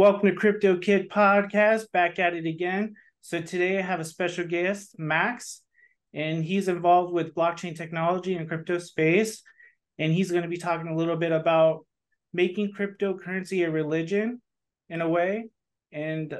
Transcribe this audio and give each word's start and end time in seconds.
Welcome 0.00 0.30
to 0.30 0.34
Crypto 0.34 0.78
Kid 0.78 1.10
Podcast, 1.10 1.92
back 1.92 2.18
at 2.18 2.32
it 2.32 2.46
again. 2.46 2.94
So 3.20 3.42
today 3.42 3.78
I 3.78 3.82
have 3.82 4.00
a 4.00 4.04
special 4.06 4.46
guest, 4.46 4.98
Max, 4.98 5.60
and 6.14 6.42
he's 6.42 6.68
involved 6.68 7.12
with 7.12 7.34
blockchain 7.34 7.76
technology 7.76 8.34
and 8.34 8.48
crypto 8.48 8.78
space. 8.78 9.42
And 9.98 10.10
he's 10.10 10.30
going 10.30 10.44
to 10.44 10.48
be 10.48 10.56
talking 10.56 10.88
a 10.88 10.96
little 10.96 11.16
bit 11.16 11.32
about 11.32 11.84
making 12.32 12.72
cryptocurrency 12.72 13.68
a 13.68 13.70
religion 13.70 14.40
in 14.88 15.02
a 15.02 15.08
way 15.08 15.50
and 15.92 16.34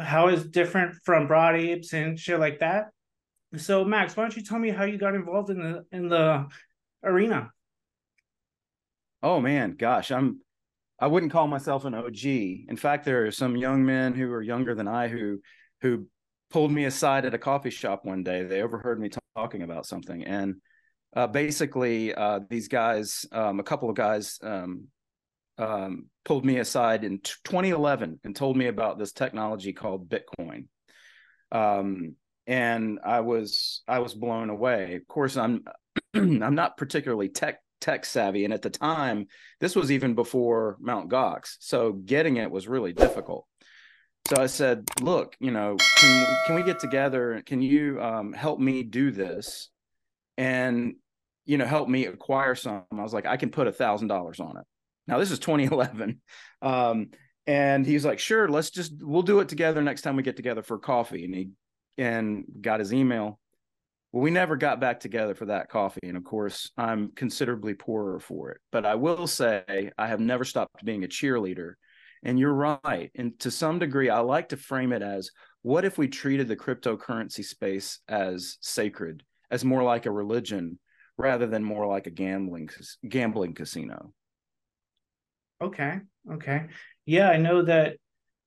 how 0.00 0.26
it's 0.26 0.42
different 0.42 0.96
from 1.04 1.28
Bored 1.28 1.54
Apes 1.54 1.92
and 1.92 2.18
shit 2.18 2.40
like 2.40 2.58
that. 2.58 2.86
So 3.56 3.84
Max, 3.84 4.16
why 4.16 4.24
don't 4.24 4.36
you 4.36 4.42
tell 4.42 4.58
me 4.58 4.70
how 4.70 4.86
you 4.86 4.98
got 4.98 5.14
involved 5.14 5.50
in 5.50 5.62
the 5.62 5.84
in 5.92 6.08
the 6.08 6.48
arena? 7.04 7.52
Oh 9.22 9.40
man, 9.40 9.76
gosh, 9.78 10.10
I'm 10.10 10.40
I 11.04 11.06
wouldn't 11.06 11.32
call 11.32 11.46
myself 11.48 11.84
an 11.84 11.92
OG. 11.92 12.24
In 12.24 12.78
fact, 12.78 13.04
there 13.04 13.26
are 13.26 13.30
some 13.30 13.58
young 13.58 13.84
men 13.84 14.14
who 14.14 14.32
are 14.32 14.40
younger 14.40 14.74
than 14.74 14.88
I 14.88 15.08
who 15.08 15.40
who 15.82 16.06
pulled 16.48 16.72
me 16.72 16.86
aside 16.86 17.26
at 17.26 17.34
a 17.34 17.38
coffee 17.38 17.68
shop 17.68 18.06
one 18.06 18.22
day. 18.22 18.42
They 18.42 18.62
overheard 18.62 18.98
me 18.98 19.10
talking 19.36 19.60
about 19.60 19.84
something, 19.84 20.24
and 20.24 20.54
uh, 21.14 21.26
basically, 21.26 22.14
uh, 22.14 22.40
these 22.48 22.68
guys, 22.68 23.26
um, 23.32 23.60
a 23.60 23.62
couple 23.62 23.90
of 23.90 23.96
guys, 23.96 24.38
um, 24.42 24.86
um, 25.58 26.06
pulled 26.24 26.46
me 26.46 26.56
aside 26.56 27.04
in 27.04 27.18
t- 27.18 27.34
2011 27.44 28.20
and 28.24 28.34
told 28.34 28.56
me 28.56 28.68
about 28.68 28.98
this 28.98 29.12
technology 29.12 29.74
called 29.74 30.08
Bitcoin. 30.08 30.68
Um, 31.52 32.16
and 32.46 32.98
I 33.04 33.20
was 33.20 33.82
I 33.86 33.98
was 33.98 34.14
blown 34.14 34.48
away. 34.48 34.94
Of 34.94 35.06
course, 35.06 35.36
I'm 35.36 35.64
I'm 36.14 36.54
not 36.54 36.78
particularly 36.78 37.28
tech 37.28 37.58
tech 37.84 38.04
savvy, 38.04 38.44
and 38.44 38.54
at 38.54 38.62
the 38.62 38.70
time, 38.70 39.26
this 39.60 39.76
was 39.76 39.92
even 39.92 40.14
before 40.14 40.76
Mount 40.80 41.10
Gox, 41.10 41.56
so 41.60 41.92
getting 41.92 42.38
it 42.38 42.50
was 42.50 42.66
really 42.66 42.92
difficult. 42.92 43.46
So 44.28 44.42
I 44.42 44.46
said, 44.46 44.84
"Look, 45.02 45.36
you 45.38 45.50
know, 45.50 45.76
can 45.98 46.26
can 46.46 46.54
we 46.56 46.62
get 46.62 46.78
together? 46.78 47.42
Can 47.44 47.60
you 47.60 48.00
um, 48.00 48.32
help 48.32 48.58
me 48.58 48.82
do 48.82 49.10
this, 49.10 49.68
and 50.38 50.94
you 51.44 51.58
know, 51.58 51.66
help 51.66 51.88
me 51.88 52.06
acquire 52.06 52.54
some?" 52.54 52.84
I 52.90 53.02
was 53.02 53.12
like, 53.12 53.26
"I 53.26 53.36
can 53.36 53.50
put 53.50 53.66
a 53.66 53.72
thousand 53.72 54.08
dollars 54.08 54.40
on 54.40 54.56
it." 54.56 54.64
Now 55.06 55.18
this 55.18 55.30
is 55.30 55.38
2011. 55.38 56.20
Um, 56.62 57.08
and 57.46 57.84
he's 57.84 58.06
like, 58.06 58.18
sure, 58.18 58.48
let's 58.48 58.70
just 58.70 58.94
we'll 59.00 59.22
do 59.22 59.40
it 59.40 59.48
together 59.50 59.82
next 59.82 60.02
time 60.02 60.16
we 60.16 60.22
get 60.22 60.36
together 60.36 60.62
for 60.62 60.78
coffee. 60.78 61.24
And 61.26 61.34
he 61.34 61.50
and 61.98 62.44
got 62.60 62.80
his 62.80 62.92
email. 62.92 63.38
Well, 64.14 64.22
we 64.22 64.30
never 64.30 64.54
got 64.54 64.78
back 64.78 65.00
together 65.00 65.34
for 65.34 65.46
that 65.46 65.68
coffee. 65.68 66.06
And 66.06 66.16
of 66.16 66.22
course, 66.22 66.70
I'm 66.76 67.10
considerably 67.16 67.74
poorer 67.74 68.20
for 68.20 68.52
it. 68.52 68.60
But 68.70 68.86
I 68.86 68.94
will 68.94 69.26
say 69.26 69.90
I 69.98 70.06
have 70.06 70.20
never 70.20 70.44
stopped 70.44 70.84
being 70.84 71.02
a 71.02 71.08
cheerleader. 71.08 71.72
And 72.22 72.38
you're 72.38 72.54
right. 72.54 73.10
And 73.16 73.36
to 73.40 73.50
some 73.50 73.80
degree, 73.80 74.10
I 74.10 74.20
like 74.20 74.50
to 74.50 74.56
frame 74.56 74.92
it 74.92 75.02
as 75.02 75.32
what 75.62 75.84
if 75.84 75.98
we 75.98 76.06
treated 76.06 76.46
the 76.46 76.54
cryptocurrency 76.54 77.44
space 77.44 77.98
as 78.06 78.56
sacred, 78.60 79.24
as 79.50 79.64
more 79.64 79.82
like 79.82 80.06
a 80.06 80.12
religion 80.12 80.78
rather 81.18 81.48
than 81.48 81.64
more 81.64 81.88
like 81.88 82.06
a 82.06 82.12
gambling 82.12 82.70
gambling 83.08 83.54
casino? 83.54 84.12
Okay. 85.60 85.98
Okay. 86.34 86.66
Yeah, 87.04 87.30
I 87.30 87.38
know 87.38 87.62
that 87.62 87.96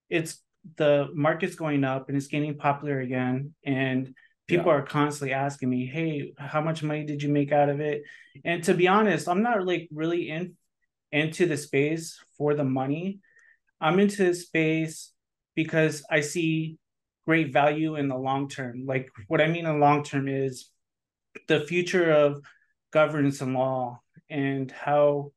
it's 0.09 0.41
the 0.77 1.09
market's 1.13 1.55
going 1.55 1.83
up 1.83 2.07
and 2.07 2.15
it's 2.15 2.27
gaining 2.27 2.57
popular 2.57 3.01
again. 3.01 3.53
And 3.65 4.13
people 4.47 4.67
yeah. 4.67 4.79
are 4.79 4.81
constantly 4.81 5.33
asking 5.33 5.69
me, 5.69 5.85
Hey, 5.85 6.33
how 6.37 6.61
much 6.61 6.83
money 6.83 7.05
did 7.05 7.21
you 7.21 7.29
make 7.29 7.51
out 7.51 7.69
of 7.69 7.79
it? 7.79 8.03
And 8.43 8.63
to 8.63 8.73
be 8.73 8.87
honest, 8.87 9.27
I'm 9.27 9.43
not 9.43 9.65
like 9.65 9.89
really 9.93 10.29
in 10.29 10.55
into 11.11 11.45
the 11.45 11.57
space 11.57 12.19
for 12.37 12.53
the 12.53 12.63
money. 12.63 13.19
I'm 13.79 13.99
into 13.99 14.25
the 14.25 14.33
space 14.33 15.11
because 15.55 16.03
I 16.09 16.21
see 16.21 16.77
great 17.25 17.51
value 17.51 17.95
in 17.95 18.07
the 18.07 18.17
long 18.17 18.49
term. 18.49 18.85
Like 18.85 19.09
what 19.27 19.41
I 19.41 19.47
mean 19.47 19.65
in 19.65 19.73
the 19.73 19.85
long 19.85 20.03
term 20.03 20.27
is 20.27 20.69
the 21.47 21.61
future 21.61 22.09
of 22.11 22.41
governance 22.91 23.41
and 23.41 23.53
law 23.53 24.01
and 24.29 24.71
how 24.71 25.31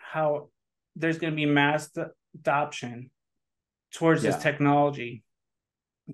how 0.00 0.48
there's 0.96 1.18
going 1.18 1.32
to 1.32 1.36
be 1.36 1.46
mass 1.46 1.90
adoption 2.34 3.10
towards 3.92 4.22
yeah. 4.22 4.30
this 4.30 4.42
technology. 4.42 5.22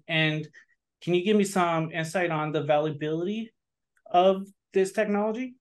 And 0.08 0.46
can 1.04 1.14
you 1.14 1.22
give 1.22 1.36
me 1.36 1.44
some 1.44 1.92
insight 1.92 2.30
on 2.30 2.50
the 2.50 2.62
valuability 2.62 3.50
of 4.10 4.46
this 4.72 4.92
technology? 4.92 5.54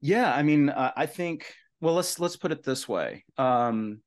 Yeah, 0.00 0.32
I 0.34 0.42
mean, 0.42 0.70
uh, 0.70 0.92
I 0.96 1.06
think. 1.06 1.54
Well, 1.80 1.94
let's 1.94 2.18
let's 2.18 2.36
put 2.36 2.52
it 2.52 2.62
this 2.62 2.88
way. 2.88 3.24
Um, 3.36 4.00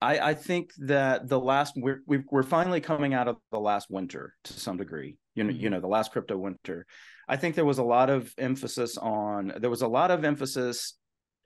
I, 0.00 0.18
I 0.18 0.34
think 0.34 0.70
that 0.78 1.28
the 1.28 1.38
last 1.38 1.74
we're 1.76 2.00
we 2.06 2.22
are 2.32 2.42
finally 2.42 2.80
coming 2.80 3.12
out 3.12 3.28
of 3.28 3.36
the 3.50 3.60
last 3.60 3.90
winter 3.90 4.34
to 4.44 4.52
some 4.52 4.76
degree. 4.76 5.18
You 5.34 5.44
know, 5.44 5.52
mm-hmm. 5.52 5.62
you 5.62 5.70
know, 5.70 5.80
the 5.80 5.88
last 5.88 6.12
crypto 6.12 6.38
winter. 6.38 6.86
I 7.28 7.36
think 7.36 7.56
there 7.56 7.64
was 7.64 7.78
a 7.78 7.84
lot 7.84 8.08
of 8.08 8.32
emphasis 8.38 8.96
on 8.96 9.52
there 9.58 9.70
was 9.70 9.82
a 9.82 9.88
lot 9.88 10.10
of 10.10 10.24
emphasis 10.24 10.94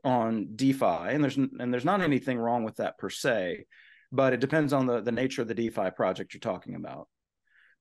on 0.05 0.49
DeFi, 0.55 0.85
and 0.85 1.25
there's 1.25 1.37
and 1.37 1.73
there's 1.73 1.85
not 1.85 2.03
anything 2.03 2.39
wrong 2.39 2.65
with 2.65 2.77
that 2.77 2.99
per 2.99 3.11
se, 3.11 3.65
but 4.13 4.33
it 4.33 4.41
depends 4.41 4.73
on 4.73 4.87
the 4.87 5.01
the 5.01 5.13
nature 5.13 5.43
of 5.43 5.49
the 5.49 5.55
DeFi 5.55 5.91
project 5.91 6.35
you're 6.35 6.41
talking 6.41 6.75
about. 6.75 7.09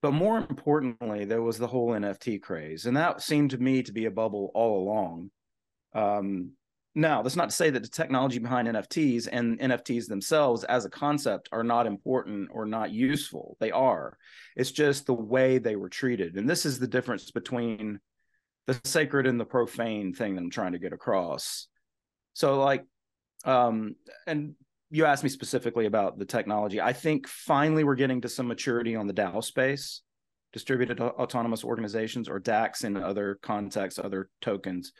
But 0.02 0.14
more 0.14 0.38
importantly, 0.38 1.26
there 1.26 1.42
was 1.42 1.58
the 1.58 1.68
whole 1.68 1.90
NFT 1.92 2.42
craze, 2.42 2.86
and 2.86 2.96
that 2.96 3.22
seemed 3.22 3.52
to 3.52 3.58
me 3.58 3.84
to 3.84 3.92
be 3.92 4.06
a 4.06 4.12
bubble 4.12 4.52
all 4.54 4.82
along. 4.82 5.32
Um, 5.94 6.52
now, 6.96 7.22
that's 7.22 7.36
not 7.36 7.50
to 7.50 7.56
say 7.56 7.70
that 7.70 7.82
the 7.82 7.90
technology 7.90 8.40
behind 8.40 8.68
NFTs 8.68 9.28
and 9.32 9.60
NFTs 9.60 10.08
themselves 10.08 10.64
as 10.64 10.86
a 10.86 10.90
concept 10.90 11.48
are 11.52 11.64
not 11.64 11.86
important 11.86 12.50
or 12.52 12.66
not 12.66 12.92
useful. 12.92 13.58
They 13.60 13.72
are. 13.72 14.18
It's 14.56 14.72
just 14.72 15.06
the 15.06 15.14
way 15.14 15.60
they 15.60 15.76
were 15.76 15.90
treated. 15.90 16.36
And 16.36 16.50
this 16.50 16.66
is 16.66 16.80
the 16.80 16.88
difference 16.88 17.30
between 17.32 18.00
the 18.66 18.80
sacred 18.84 19.28
and 19.28 19.40
the 19.40 19.46
profane 19.46 20.14
thing 20.14 20.36
that 20.36 20.42
I'm 20.42 20.50
trying 20.50 20.74
to 20.74 20.80
get 20.80 20.94
across. 20.94 21.68
So 22.34 22.60
like 22.60 22.86
um 23.46 23.96
and 24.28 24.56
you 24.90 25.06
asked 25.06 25.24
me 25.24 25.30
specifically 25.30 25.86
about 25.86 26.18
the 26.18 26.26
technology. 26.26 26.82
I 26.82 26.94
think 26.94 27.28
finally 27.28 27.84
we're 27.84 27.96
getting 27.96 28.22
to 28.22 28.30
some 28.30 28.48
maturity 28.48 28.96
on 28.96 29.08
the 29.08 29.14
DAO 29.14 29.44
space, 29.44 30.02
distributed 30.54 31.00
autonomous 31.00 31.64
organizations 31.64 32.28
or 32.28 32.40
DACs 32.40 32.84
in 32.84 32.98
other 32.98 33.40
contexts, 33.42 34.00
other 34.00 34.30
tokens. 34.42 34.92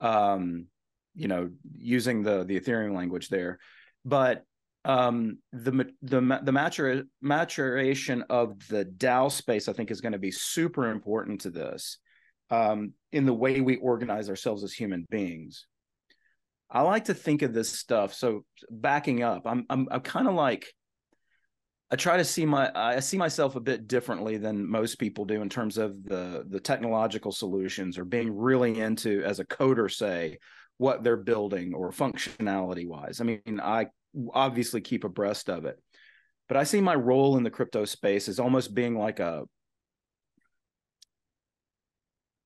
Um, 0.00 0.66
you 1.14 1.26
know, 1.26 1.50
using 1.72 2.22
the 2.22 2.44
the 2.44 2.58
Ethereum 2.58 2.94
language 2.94 3.28
there. 3.28 3.58
But 4.04 4.44
um, 4.84 5.38
the 5.52 5.72
the 6.02 6.20
the 6.42 6.52
matura, 6.52 7.04
maturation 7.20 8.24
of 8.30 8.66
the 8.68 8.84
DAO 8.84 9.30
space, 9.30 9.68
I 9.68 9.72
think, 9.72 9.90
is 9.90 10.00
going 10.00 10.12
to 10.12 10.18
be 10.18 10.30
super 10.30 10.90
important 10.90 11.40
to 11.42 11.50
this 11.50 11.98
um, 12.50 12.92
in 13.12 13.26
the 13.26 13.34
way 13.34 13.60
we 13.60 13.76
organize 13.76 14.30
ourselves 14.30 14.62
as 14.62 14.72
human 14.72 15.04
beings. 15.10 15.66
I 16.70 16.82
like 16.82 17.06
to 17.06 17.14
think 17.14 17.42
of 17.42 17.54
this 17.54 17.70
stuff. 17.70 18.14
So 18.14 18.44
backing 18.70 19.22
up, 19.22 19.46
I'm 19.46 19.64
I'm 19.70 19.88
I'm 19.90 20.00
kind 20.00 20.28
of 20.28 20.34
like 20.34 20.72
I 21.90 21.96
try 21.96 22.18
to 22.18 22.24
see 22.24 22.44
my 22.44 22.70
I 22.74 23.00
see 23.00 23.16
myself 23.16 23.56
a 23.56 23.60
bit 23.60 23.88
differently 23.88 24.36
than 24.36 24.68
most 24.68 24.98
people 24.98 25.24
do 25.24 25.40
in 25.40 25.48
terms 25.48 25.78
of 25.78 26.04
the 26.04 26.44
the 26.48 26.60
technological 26.60 27.32
solutions 27.32 27.96
or 27.96 28.04
being 28.04 28.36
really 28.36 28.78
into 28.78 29.22
as 29.24 29.40
a 29.40 29.44
coder 29.44 29.90
say 29.90 30.38
what 30.76 31.02
they're 31.02 31.16
building 31.16 31.74
or 31.74 31.90
functionality 31.90 32.86
wise. 32.86 33.20
I 33.20 33.24
mean, 33.24 33.60
I 33.62 33.86
obviously 34.32 34.80
keep 34.80 35.04
abreast 35.04 35.48
of 35.48 35.64
it. 35.64 35.78
But 36.48 36.56
I 36.56 36.64
see 36.64 36.80
my 36.80 36.94
role 36.94 37.36
in 37.36 37.42
the 37.42 37.50
crypto 37.50 37.84
space 37.84 38.28
as 38.28 38.38
almost 38.38 38.74
being 38.74 38.96
like 38.96 39.20
a 39.20 39.44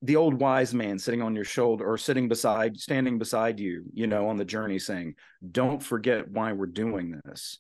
the 0.02 0.16
old 0.16 0.34
wise 0.34 0.74
man 0.74 0.98
sitting 0.98 1.22
on 1.22 1.34
your 1.34 1.44
shoulder 1.44 1.86
or 1.86 1.96
sitting 1.96 2.28
beside 2.28 2.78
standing 2.78 3.18
beside 3.18 3.58
you 3.60 3.84
you 3.94 4.06
know 4.06 4.28
on 4.28 4.36
the 4.36 4.44
journey 4.44 4.78
saying 4.78 5.14
don't 5.50 5.82
forget 5.82 6.28
why 6.30 6.52
we're 6.52 6.66
doing 6.66 7.20
this. 7.24 7.58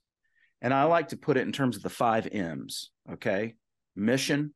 And 0.60 0.72
i 0.72 0.84
like 0.84 1.08
to 1.08 1.16
put 1.16 1.36
it 1.36 1.46
in 1.46 1.52
terms 1.52 1.76
of 1.76 1.82
the 1.82 1.90
five 1.90 2.26
m's 2.26 2.90
okay? 3.12 3.54
Mission 3.94 4.54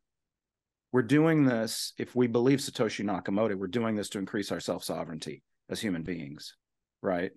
we're 0.92 1.02
doing 1.02 1.44
this 1.44 1.92
if 1.98 2.14
we 2.14 2.26
believe 2.26 2.60
satoshi 2.60 3.04
nakamoto 3.04 3.56
we're 3.56 3.66
doing 3.66 3.96
this 3.96 4.08
to 4.10 4.18
increase 4.18 4.50
our 4.50 4.60
self-sovereignty 4.60 5.42
as 5.68 5.80
human 5.80 6.02
beings 6.02 6.54
right? 7.02 7.30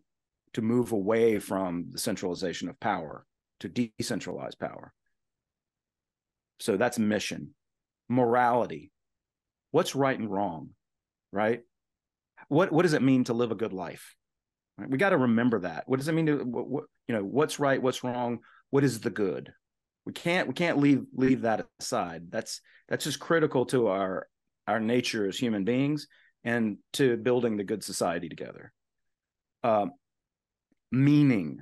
To 0.54 0.62
move 0.62 0.92
away 0.92 1.40
from 1.40 1.88
the 1.92 2.00
centralization 2.00 2.70
of 2.70 2.80
power 2.80 3.26
to 3.60 3.70
decentralize 3.70 4.58
power. 4.58 4.94
So 6.60 6.78
that's 6.78 7.00
mission. 7.00 7.54
Morality 8.08 8.92
what's 9.72 9.96
right 9.96 10.18
and 10.18 10.30
wrong, 10.30 10.70
right? 11.32 11.62
What 12.48 12.72
what 12.72 12.84
does 12.84 12.94
it 12.94 13.02
mean 13.02 13.26
to 13.26 13.34
live 13.34 13.52
a 13.52 13.56
good 13.56 13.74
life? 13.74 14.16
Right? 14.78 14.90
We 14.90 14.98
got 14.98 15.10
to 15.10 15.18
remember 15.18 15.60
that. 15.60 15.84
What 15.88 15.98
does 15.98 16.08
it 16.08 16.14
mean 16.14 16.26
to 16.28 16.38
what, 16.38 16.68
what, 16.68 16.84
you 17.08 17.16
know? 17.16 17.24
What's 17.24 17.60
right? 17.60 17.82
What's 17.82 18.04
wrong? 18.04 18.40
What 18.70 18.84
is 18.84 19.00
the 19.00 19.10
good? 19.10 19.54
We 20.06 20.14
can't 20.14 20.48
we 20.48 20.54
can't 20.54 20.80
leave 20.80 21.04
leave 21.14 21.42
that 21.42 21.68
aside. 21.80 22.32
That's 22.32 22.62
that's 22.88 23.04
just 23.04 23.20
critical 23.20 23.66
to 23.68 23.88
our 23.88 24.28
our 24.68 24.80
nature 24.80 25.28
as 25.28 25.38
human 25.38 25.64
beings 25.64 26.08
and 26.44 26.78
to 26.94 27.18
building 27.18 27.58
the 27.58 27.64
good 27.64 27.84
society 27.84 28.30
together. 28.30 28.72
Um, 29.64 29.92
meaning, 30.92 31.62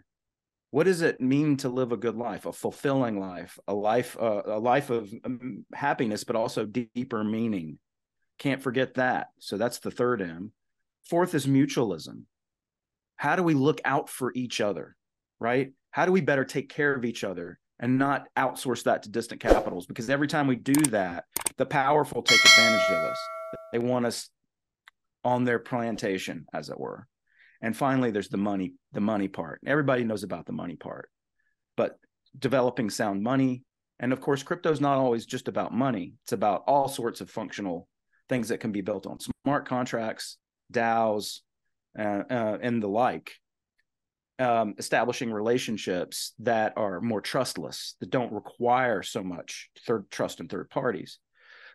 what 0.72 0.84
does 0.84 1.02
it 1.02 1.20
mean 1.20 1.58
to 1.58 1.70
live 1.70 1.92
a 1.92 1.98
good 1.98 2.16
life 2.16 2.46
a 2.46 2.54
fulfilling 2.54 3.20
life 3.20 3.58
a 3.68 3.74
life 3.74 4.16
uh, 4.20 4.44
a 4.46 4.60
life 4.60 4.90
of 4.90 5.12
um, 5.24 5.66
happiness 5.74 6.24
but 6.24 6.36
also 6.36 6.66
deeper 6.66 7.24
meaning 7.24 7.80
can't 8.38 8.62
forget 8.62 8.96
that. 8.96 9.28
So 9.40 9.58
that's 9.58 9.80
the 9.80 9.92
third 9.92 10.22
m. 10.22 10.52
Fourth 11.10 11.34
is 11.34 11.48
mutualism. 11.48 12.24
How 13.16 13.36
do 13.36 13.44
we 13.44 13.54
look 13.54 13.82
out 13.86 14.10
for 14.10 14.32
each 14.36 14.62
other 14.62 14.98
right? 15.40 15.72
How 15.92 16.06
do 16.06 16.12
we 16.12 16.22
better 16.22 16.46
take 16.46 16.70
care 16.70 16.94
of 16.94 17.06
each 17.06 17.24
other 17.24 17.60
and 17.80 17.98
not 17.98 18.28
outsource 18.38 18.84
that 18.84 19.04
to 19.04 19.10
distant 19.10 19.42
capitals? 19.42 19.86
Because 19.86 20.10
every 20.10 20.28
time 20.28 20.48
we 20.48 20.56
do 20.56 20.74
that 20.92 21.26
the 21.58 21.66
powerful 21.66 22.22
take 22.22 22.40
advantage 22.40 22.90
of 22.90 23.04
us. 23.12 23.18
They 23.72 23.80
want 23.80 24.06
us 24.06 24.30
on 25.24 25.44
their 25.44 25.60
plantation 25.60 26.46
as 26.54 26.70
it 26.70 26.80
were. 26.80 27.08
And 27.62 27.76
finally 27.76 28.12
there's 28.12 28.30
the 28.30 28.38
money 28.38 28.74
the 28.92 29.02
money 29.02 29.28
part. 29.28 29.62
Everybody 29.66 30.04
knows 30.04 30.24
about 30.24 30.46
the 30.46 30.54
money 30.54 30.76
part 30.76 31.10
but 31.76 32.00
developing 32.38 32.90
sound 32.90 33.24
money. 33.24 33.64
And 34.00 34.14
of 34.14 34.22
course 34.22 34.44
crypto 34.44 34.72
is 34.72 34.82
not 34.82 34.98
always 34.98 35.26
just 35.26 35.48
about 35.48 35.74
money. 35.74 36.14
It's 36.24 36.34
about 36.34 36.64
all 36.68 36.88
sorts 36.88 37.22
of 37.22 37.30
functional 37.30 37.88
things 38.30 38.50
that 38.50 38.60
can 38.60 38.72
be 38.72 38.82
built 38.82 39.08
on 39.08 39.18
smart 39.46 39.68
contracts 39.68 40.38
daos 40.72 41.40
uh, 41.98 42.24
uh, 42.30 42.58
and 42.62 42.82
the 42.82 42.88
like 42.88 43.34
um, 44.40 44.76
establishing 44.78 45.32
relationships 45.32 46.34
that 46.40 46.74
are 46.78 47.02
more 47.02 47.22
trustless, 47.22 47.96
that 48.00 48.12
don't 48.12 48.32
require 48.32 49.02
so 49.02 49.24
much 49.24 49.70
third 49.86 50.10
trust 50.12 50.40
in 50.40 50.48
third 50.48 50.70
parties. 50.70 51.20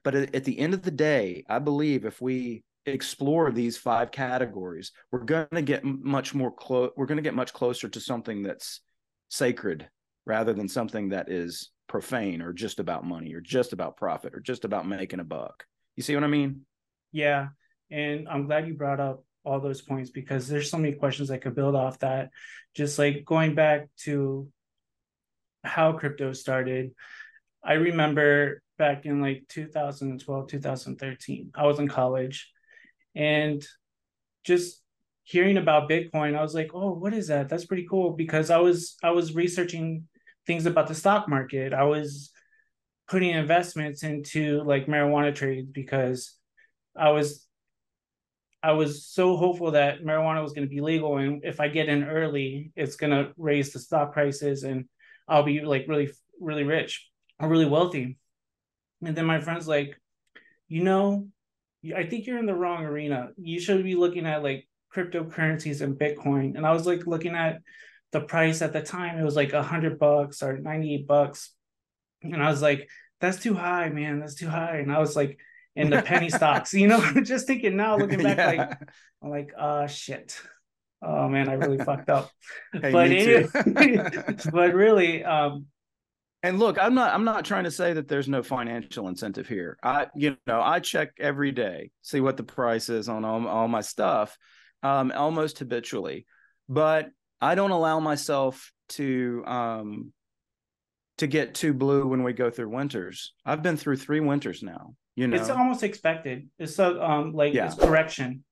But 0.05 0.15
at, 0.15 0.35
at 0.35 0.45
the 0.45 0.59
end 0.59 0.75
of 0.75 0.83
the 0.83 0.91
day, 0.91 1.45
I 1.49 1.59
believe 1.59 2.05
if 2.05 2.21
we 2.21 2.63
explore 2.87 3.51
these 3.51 3.77
five 3.77 4.11
categories, 4.11 4.93
we're 5.11 5.21
going 5.21 5.49
to 5.53 5.63
get 5.63 5.85
much 5.85 6.35
more 6.35 6.53
close. 6.53 6.91
We're 6.97 7.07
going 7.07 7.17
to 7.17 7.23
get 7.23 7.35
much 7.35 7.53
closer 7.53 7.89
to 7.89 8.01
something 8.01 8.43
that's 8.43 8.81
sacred 9.29 9.89
rather 10.25 10.53
than 10.53 10.69
something 10.69 11.09
that 11.11 11.31
is 11.31 11.71
profane 11.89 12.43
or 12.43 12.53
just 12.53 12.79
about 12.79 13.05
money 13.05 13.35
or 13.35 13.41
just 13.41 13.73
about 13.73 13.97
profit 13.97 14.35
or 14.35 14.41
just 14.41 14.65
about 14.65 14.87
making 14.87 15.21
a 15.21 15.25
buck. 15.25 15.65
You 15.97 16.03
see 16.03 16.15
what 16.15 16.25
I 16.25 16.29
mean? 16.29 16.63
Yeah. 17.13 17.49
And 17.91 18.29
I'm 18.29 18.47
glad 18.47 18.67
you 18.67 18.75
brought 18.75 19.01
up 19.01 19.25
all 19.45 19.61
those 19.61 19.83
points 19.83 20.11
because 20.11 20.49
there's 20.49 20.71
so 20.71 20.79
many 20.79 20.95
questions 20.95 21.31
I 21.31 21.39
could 21.39 21.55
build 21.55 21.75
off 21.75 21.99
that. 22.01 22.31
Just 22.75 22.99
like 22.99 23.25
going 23.25 23.55
back 23.55 23.89
to 24.05 24.49
how 25.65 25.93
crypto 25.93 26.33
started, 26.33 26.93
I 27.63 27.75
remember 27.75 28.63
back 28.79 29.05
in 29.05 29.21
like 29.21 29.45
2012, 29.49 30.49
2013, 30.49 31.51
I 31.55 31.67
was 31.67 31.79
in 31.79 31.89
college 31.89 32.51
and 33.15 33.65
just 34.45 34.81
hearing 35.25 35.57
about 35.57 35.89
Bitcoin, 35.89 36.37
I 36.37 36.43
was 36.43 36.55
like, 36.55 36.71
oh, 36.75 36.93
what 36.93 37.15
is 37.15 37.29
that? 37.29 37.49
That's 37.49 37.65
pretty 37.65 37.87
cool 37.89 38.13
because 38.13 38.51
I 38.51 38.59
was 38.59 38.97
I 39.03 39.11
was 39.11 39.35
researching 39.35 40.09
things 40.47 40.67
about 40.67 40.89
the 40.89 40.95
stock 40.95 41.29
market. 41.29 41.73
I 41.73 41.85
was 41.85 42.32
putting 43.09 43.31
investments 43.31 44.03
into 44.03 44.63
like 44.63 44.87
marijuana 44.87 45.35
trades 45.35 45.71
because 45.71 46.37
I 46.97 47.11
was 47.11 47.47
I 48.63 48.73
was 48.73 49.07
so 49.07 49.37
hopeful 49.37 49.73
that 49.73 50.03
marijuana 50.03 50.43
was 50.43 50.53
going 50.53 50.67
to 50.67 50.75
be 50.75 50.81
legal, 50.81 51.17
and 51.17 51.45
if 51.45 51.59
I 51.59 51.69
get 51.69 51.89
in 51.89 52.05
early, 52.05 52.71
it's 52.77 52.95
going 52.95 53.11
to 53.11 53.33
raise 53.37 53.73
the 53.73 53.81
stock 53.81 54.13
prices, 54.13 54.63
and 54.63 54.85
I'll 55.27 55.43
be 55.43 55.61
like 55.63 55.87
really, 55.89 56.11
really 56.41 56.63
rich 56.63 57.09
or 57.41 57.49
really 57.49 57.67
wealthy. 57.67 58.19
And 59.05 59.17
then 59.17 59.27
my 59.27 59.41
friend's 59.41 59.67
like, 59.67 60.01
you 60.69 60.85
know, 60.85 61.27
I 61.97 62.05
think 62.05 62.27
you're 62.27 62.39
in 62.39 62.47
the 62.47 62.55
wrong 62.55 62.85
arena. 62.85 63.31
You 63.37 63.59
should 63.59 63.83
be 63.83 63.97
looking 63.97 64.27
at 64.27 64.45
like 64.45 64.69
cryptocurrencies 64.95 65.81
and 65.81 65.99
Bitcoin. 65.99 66.57
And 66.57 66.65
I 66.65 66.73
was 66.73 66.87
like 66.87 67.07
looking 67.07 67.35
at 67.35 67.61
the 68.13 68.21
price 68.21 68.63
at 68.63 68.73
the 68.73 68.83
time; 68.83 69.19
it 69.19 69.25
was 69.25 69.37
like 69.37 69.55
a 69.55 69.63
hundred 69.63 69.99
bucks 69.99 70.41
or 70.41 70.59
ninety 70.59 70.95
eight 70.95 71.09
bucks, 71.09 71.53
and 72.23 72.43
I 72.43 72.51
was 72.51 72.63
like, 72.63 72.89
that's 73.21 73.39
too 73.39 73.55
high, 73.55 73.89
man. 73.89 74.21
That's 74.21 74.35
too 74.35 74.49
high. 74.49 74.79
And 74.79 74.93
I 74.93 74.99
was 74.99 75.17
like 75.17 75.39
in 75.77 75.91
the 75.91 76.03
penny 76.03 76.29
stocks. 76.31 76.75
You 76.75 76.89
know, 76.89 77.01
just 77.23 77.47
thinking 77.47 77.77
now, 77.77 77.97
looking 77.97 78.23
back, 78.23 78.37
yeah. 78.37 78.47
like 78.47 78.79
I'm 79.23 79.31
like, 79.31 79.53
oh 79.59 79.87
shit. 79.87 80.39
Oh 81.05 81.29
man, 81.29 81.49
I 81.49 81.55
really 81.55 81.79
fucked 81.79 82.11
up. 82.11 82.31
Hey, 82.73 82.93
but 82.93 83.11
anyway, 83.11 84.21
but 84.53 84.75
really, 84.75 85.25
um, 85.25 85.67
and 86.43 86.59
look, 86.59 86.79
I'm 86.81 86.95
not 86.95 87.15
I'm 87.15 87.25
not 87.25 87.45
trying 87.45 87.65
to 87.65 87.71
say 87.71 87.93
that 87.93 88.09
there's 88.09 88.29
no 88.29 88.43
financial 88.43 89.09
incentive 89.09 89.49
here. 89.49 89.79
I 89.83 90.07
you 90.15 90.37
know, 90.47 90.61
I 90.61 90.81
check 90.81 91.11
every 91.19 91.53
day, 91.53 91.91
see 92.03 92.21
what 92.21 92.37
the 92.37 92.45
price 92.45 92.89
is 92.89 93.09
on 93.09 93.25
all, 93.25 93.47
all 93.47 93.69
my 93.69 93.81
stuff, 93.81 94.37
um, 94.83 95.13
almost 95.15 95.59
habitually. 95.59 96.27
But 96.69 97.11
I 97.41 97.55
don't 97.55 97.71
allow 97.73 98.01
myself 98.01 98.73
to 98.91 99.45
um 99.47 100.13
to 101.23 101.29
get 101.29 101.55
too 101.55 101.73
blue 101.73 102.05
when 102.05 102.25
we 102.25 102.33
go 102.33 102.51
through 102.51 102.69
winters. 102.69 103.33
I've 103.47 103.63
been 103.63 103.77
through 103.77 103.99
three 103.99 104.19
winters 104.19 104.61
now. 104.61 104.97
You 105.15 105.29
know, 105.29 105.37
it's 105.37 105.51
almost 105.51 105.85
expected. 105.85 106.49
It's 106.59 106.75
so 106.75 107.01
um 107.01 107.33
like 107.33 107.55
yeah. 107.55 107.67
it's 107.67 107.77
correction. 107.77 108.43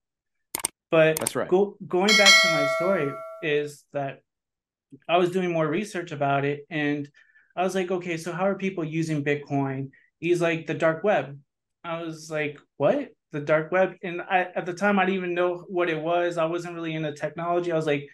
But 0.88 1.19
that's 1.19 1.34
right. 1.34 1.49
Go, 1.49 1.76
going 1.84 2.17
back 2.17 2.28
to 2.28 2.49
my 2.52 2.69
story 2.76 3.12
is 3.43 3.82
that 3.93 4.20
I 5.08 5.17
was 5.17 5.32
doing 5.32 5.50
more 5.50 5.67
research 5.67 6.12
about 6.12 6.44
it, 6.44 6.61
and 6.70 7.08
I 7.56 7.64
was 7.64 7.75
like, 7.75 7.90
okay, 7.90 8.17
so 8.17 8.32
how 8.32 8.46
are 8.46 8.55
people 8.55 8.84
using 8.84 9.25
Bitcoin? 9.25 9.90
He's 10.20 10.40
like 10.40 10.69
the 10.69 10.75
dark 10.75 11.02
web. 11.02 11.40
I 11.82 12.02
was 12.02 12.31
like, 12.31 12.56
what? 12.76 13.08
The 13.32 13.40
dark 13.40 13.73
web? 13.73 13.94
And 14.05 14.23
I 14.23 14.46
at 14.55 14.64
the 14.64 14.75
time 14.75 15.00
I 15.00 15.06
didn't 15.06 15.19
even 15.19 15.34
know 15.34 15.64
what 15.66 15.90
it 15.90 16.00
was. 16.00 16.38
I 16.38 16.44
wasn't 16.44 16.76
really 16.76 16.94
into 16.94 17.14
technology. 17.14 17.73
I 17.73 17.76
was 17.76 17.87
like, 17.87 18.06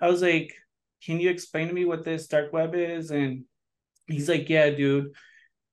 I 0.00 0.08
was 0.08 0.20
like, 0.20 0.52
can 1.04 1.20
you 1.20 1.30
explain 1.30 1.68
to 1.68 1.74
me 1.74 1.84
what 1.84 2.04
this 2.04 2.26
dark 2.26 2.52
web 2.52 2.74
is? 2.74 3.12
And 3.12 3.44
he's 4.08 4.28
like, 4.28 4.48
yeah, 4.48 4.70
dude 4.70 5.14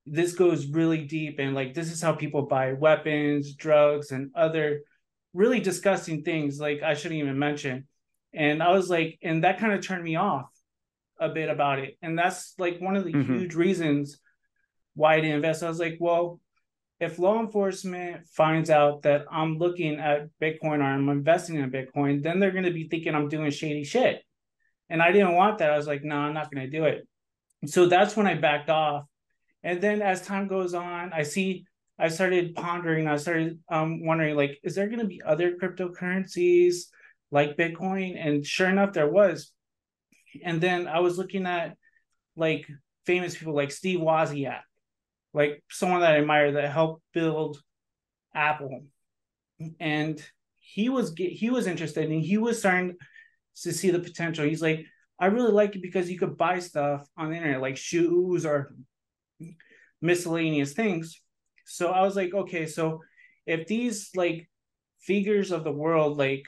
this 0.05 0.33
goes 0.33 0.67
really 0.67 1.03
deep 1.03 1.39
and 1.39 1.55
like 1.55 1.73
this 1.73 1.91
is 1.91 2.01
how 2.01 2.13
people 2.13 2.43
buy 2.43 2.73
weapons 2.73 3.53
drugs 3.55 4.11
and 4.11 4.31
other 4.35 4.81
really 5.33 5.59
disgusting 5.59 6.23
things 6.23 6.59
like 6.59 6.83
i 6.83 6.93
shouldn't 6.93 7.19
even 7.19 7.39
mention. 7.39 7.87
And 8.33 8.61
i 8.61 8.71
was 8.71 8.89
like 8.89 9.17
and 9.23 9.43
that 9.43 9.59
kind 9.59 9.73
of 9.73 9.85
turned 9.85 10.03
me 10.03 10.15
off 10.15 10.49
a 11.19 11.29
bit 11.29 11.49
about 11.49 11.79
it. 11.79 11.97
And 12.01 12.19
that's 12.19 12.53
like 12.57 12.79
one 12.79 12.97
of 12.97 13.05
the 13.05 13.13
mm-hmm. 13.13 13.39
huge 13.39 13.55
reasons 13.55 14.19
why 14.93 15.15
i 15.15 15.21
didn't 15.21 15.37
invest. 15.37 15.63
I 15.63 15.69
was 15.69 15.79
like 15.79 15.97
well 15.99 16.39
if 16.99 17.19
law 17.19 17.39
enforcement 17.39 18.27
finds 18.27 18.69
out 18.69 19.01
that 19.01 19.25
i'm 19.31 19.57
looking 19.57 19.99
at 19.99 20.29
bitcoin 20.41 20.79
or 20.79 20.83
i'm 20.83 21.09
investing 21.09 21.55
in 21.55 21.69
bitcoin 21.69 22.23
then 22.23 22.39
they're 22.39 22.51
going 22.51 22.63
to 22.63 22.71
be 22.71 22.87
thinking 22.87 23.15
i'm 23.15 23.27
doing 23.27 23.49
shady 23.49 23.83
shit. 23.83 24.21
And 24.89 25.01
i 25.01 25.11
didn't 25.11 25.35
want 25.35 25.57
that. 25.57 25.71
I 25.71 25.77
was 25.77 25.87
like 25.87 26.03
no 26.03 26.17
i'm 26.17 26.35
not 26.35 26.53
going 26.53 26.69
to 26.69 26.77
do 26.77 26.85
it 26.85 27.07
so 27.65 27.87
that's 27.87 28.15
when 28.15 28.27
i 28.27 28.35
backed 28.35 28.69
off 28.69 29.05
and 29.65 29.81
then 29.81 30.03
as 30.03 30.21
time 30.21 30.47
goes 30.47 30.75
on, 30.75 31.11
I 31.11 31.23
see 31.23 31.65
I 31.97 32.09
started 32.09 32.53
pondering, 32.53 33.07
I 33.07 33.17
started 33.17 33.59
um, 33.67 34.05
wondering, 34.05 34.35
like, 34.35 34.59
is 34.63 34.75
there 34.75 34.87
going 34.87 34.99
to 34.99 35.07
be 35.07 35.23
other 35.25 35.55
cryptocurrencies 35.55 36.83
like 37.31 37.57
Bitcoin? 37.57 38.15
And 38.15 38.45
sure 38.45 38.69
enough, 38.69 38.93
there 38.93 39.09
was. 39.09 39.51
And 40.43 40.61
then 40.61 40.87
I 40.87 40.99
was 40.99 41.17
looking 41.17 41.47
at 41.47 41.77
like 42.35 42.67
famous 43.05 43.35
people 43.35 43.55
like 43.55 43.71
Steve 43.71 43.99
Wozniak, 43.99 44.61
like 45.33 45.63
someone 45.71 46.01
that 46.01 46.11
I 46.11 46.19
admire 46.19 46.51
that 46.51 46.71
helped 46.71 47.01
build 47.13 47.57
Apple. 48.35 48.83
And 49.79 50.21
he 50.59 50.89
was 50.89 51.15
he 51.17 51.49
was 51.49 51.65
interested 51.65 52.11
and 52.11 52.21
he 52.21 52.37
was 52.37 52.59
starting 52.59 52.97
to 53.63 53.73
see 53.73 53.89
the 53.89 53.99
potential. 53.99 54.45
He's 54.45 54.61
like, 54.61 54.85
I 55.19 55.27
really 55.27 55.51
like 55.51 55.75
it 55.75 55.81
because 55.81 56.09
you 56.09 56.19
could 56.19 56.37
buy 56.37 56.59
stuff 56.59 57.07
on 57.17 57.29
the 57.29 57.37
internet, 57.37 57.61
like 57.61 57.77
shoes 57.77 58.45
or 58.45 58.75
miscellaneous 60.01 60.73
things. 60.73 61.19
So 61.65 61.87
I 61.87 62.01
was 62.01 62.15
like, 62.15 62.33
okay, 62.33 62.65
so 62.65 63.01
if 63.45 63.67
these 63.67 64.11
like 64.15 64.49
figures 64.99 65.51
of 65.51 65.63
the 65.63 65.71
world 65.71 66.17
like 66.17 66.45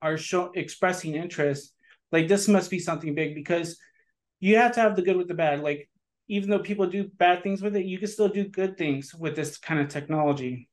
are 0.00 0.16
show 0.16 0.50
expressing 0.54 1.14
interest, 1.14 1.72
like 2.12 2.28
this 2.28 2.48
must 2.48 2.70
be 2.70 2.78
something 2.78 3.14
big 3.14 3.34
because 3.34 3.78
you 4.40 4.56
have 4.56 4.72
to 4.72 4.80
have 4.80 4.96
the 4.96 5.02
good 5.02 5.16
with 5.16 5.28
the 5.28 5.34
bad. 5.34 5.60
Like 5.60 5.88
even 6.28 6.50
though 6.50 6.58
people 6.58 6.86
do 6.86 7.08
bad 7.16 7.42
things 7.42 7.62
with 7.62 7.76
it, 7.76 7.84
you 7.84 7.98
can 7.98 8.08
still 8.08 8.28
do 8.28 8.48
good 8.48 8.76
things 8.76 9.14
with 9.14 9.36
this 9.36 9.58
kind 9.58 9.80
of 9.80 9.88
technology. 9.88 10.68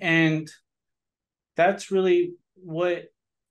And 0.00 0.50
that's 1.56 1.90
really 1.90 2.34
what 2.54 3.04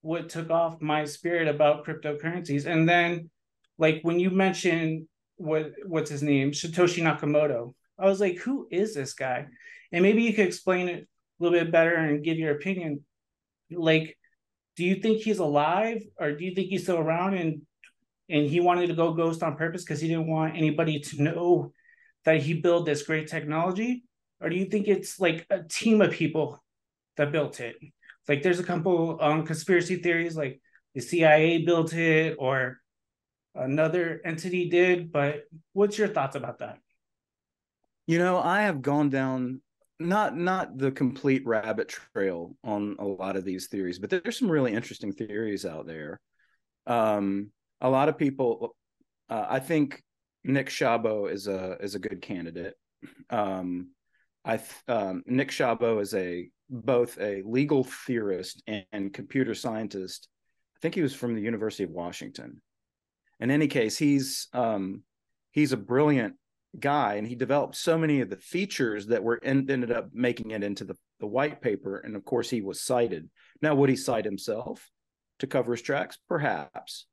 what 0.06 0.30
took 0.30 0.52
off 0.52 0.80
my 0.82 1.04
spirit 1.04 1.48
about 1.48 1.84
cryptocurrencies. 1.84 2.68
And 2.68 2.88
then 2.88 3.32
like 3.80 4.02
when 4.04 4.20
you 4.20 4.30
mentioned 4.30 5.08
what 5.38 5.72
what's 5.84 6.12
his 6.12 6.22
name 6.22 6.52
Satoshi 6.52 7.02
Nakamoto. 7.02 7.74
I 7.98 8.06
was 8.06 8.22
like, 8.22 8.38
who 8.38 8.68
is 8.70 8.94
this 8.94 9.14
guy? 9.14 9.48
And 9.92 10.04
maybe 10.04 10.22
you 10.22 10.34
could 10.34 10.46
explain 10.46 10.90
it 10.90 11.08
a 11.40 11.44
little 11.44 11.58
bit 11.58 11.72
better 11.72 11.96
and 11.96 12.24
give 12.24 12.38
your 12.38 12.54
opinion. 12.54 13.04
Like, 13.72 14.16
do 14.76 14.86
you 14.86 14.96
think 14.96 15.22
he's 15.22 15.40
alive, 15.40 16.04
or 16.20 16.34
do 16.34 16.46
you 16.46 16.54
think 16.54 16.68
he's 16.70 16.84
still 16.84 17.00
around 17.00 17.34
and 17.34 17.62
and 18.30 18.46
he 18.48 18.60
wanted 18.60 18.88
to 18.88 18.96
go 18.96 19.14
ghost 19.14 19.42
on 19.42 19.56
purpose 19.56 19.84
because 19.84 20.02
he 20.02 20.08
didn't 20.08 20.28
want 20.28 20.56
anybody 20.56 21.00
to 21.00 21.24
know 21.24 21.72
that 22.26 22.44
he 22.44 22.54
built 22.54 22.86
this 22.86 23.02
great 23.02 23.28
technology, 23.28 24.04
or 24.40 24.50
do 24.50 24.56
you 24.56 24.66
think 24.66 24.88
it's 24.88 25.20
like 25.20 25.48
a 25.50 25.64
team 25.64 26.02
of 26.02 26.12
people 26.12 26.64
that 27.18 27.32
built 27.32 27.60
it? 27.60 27.76
Like, 28.28 28.44
there's 28.44 28.60
a 28.60 28.64
couple 28.64 29.18
um 29.22 29.46
conspiracy 29.46 29.98
theories 29.98 30.36
like 30.36 30.62
the 30.94 31.02
CIA 31.02 31.60
built 31.60 31.94
it 31.94 32.36
or 32.40 32.80
another 33.54 34.22
entity 34.26 34.70
did. 34.70 35.12
But 35.12 35.44
what's 35.74 35.98
your 35.98 36.08
thoughts 36.08 36.36
about 36.36 36.60
that? 36.60 36.80
You 38.08 38.20
know, 38.20 38.38
I 38.38 38.64
have 38.64 38.82
gone 38.82 39.10
down 39.10 39.62
not 40.00 40.36
not 40.36 40.78
the 40.78 40.92
complete 40.92 41.46
rabbit 41.46 41.88
trail 41.90 42.56
on 42.64 42.98
a 43.00 43.06
lot 43.06 43.36
of 43.36 43.46
these 43.46 43.68
theories, 43.68 44.00
but 44.00 44.10
there's 44.10 44.38
some 44.38 44.52
really 44.52 44.74
interesting 44.74 45.14
theories 45.14 45.66
out 45.66 45.88
there. 45.88 46.20
Um, 46.86 47.52
a 47.82 47.90
lot 47.90 48.10
of 48.10 48.18
people, 48.18 48.76
uh, 49.30 49.46
I 49.50 49.60
think 49.60 50.04
Nick 50.44 50.68
Szabo 50.68 51.32
is 51.32 51.48
a 51.48 51.78
is 51.82 51.96
a 51.96 52.00
good 52.00 52.22
candidate. 52.22 52.76
Um, 53.30 53.92
I 54.44 54.60
um, 54.88 55.24
Nick 55.26 55.50
Szabo 55.50 56.02
is 56.02 56.14
a 56.14 56.50
both 56.70 57.18
a 57.20 57.44
legal 57.46 57.84
theorist 57.84 58.64
and, 58.68 58.86
and, 58.92 59.14
computer 59.14 59.54
scientist. 59.54 60.28
I 60.76 60.80
think 60.82 60.96
he 60.96 61.02
was 61.02 61.14
from 61.14 61.36
the 61.36 61.42
University 61.42 61.84
of 61.84 61.92
Washington. 61.92 62.62
In 63.40 63.52
any 63.52 63.68
case, 63.68 63.98
he's 63.98 64.48
um, 64.54 65.04
he's 65.52 65.74
a 65.74 65.78
brilliant 65.78 66.36
guy, 66.80 67.16
and 67.16 67.28
he 67.28 67.36
developed 67.36 67.76
so 67.76 67.98
many 67.98 68.22
of 68.22 68.30
the 68.30 68.38
features 68.38 69.08
that 69.08 69.24
were 69.24 69.38
in, 69.38 69.70
ended 69.70 69.92
up 69.92 70.10
making 70.14 70.52
it 70.52 70.64
into 70.64 70.84
the 70.84 70.96
the 71.20 71.28
white 71.28 71.62
paper. 71.62 71.98
And 71.98 72.16
of 72.16 72.26
course, 72.26 72.50
he 72.50 72.62
was 72.62 72.82
cited. 72.82 73.30
Now, 73.62 73.76
would 73.76 73.90
he 73.90 73.96
cite 73.96 74.26
himself 74.26 74.90
to 75.40 75.48
cover 75.48 75.72
his 75.74 75.82
tracks? 75.82 76.18
Perhaps, 76.28 77.08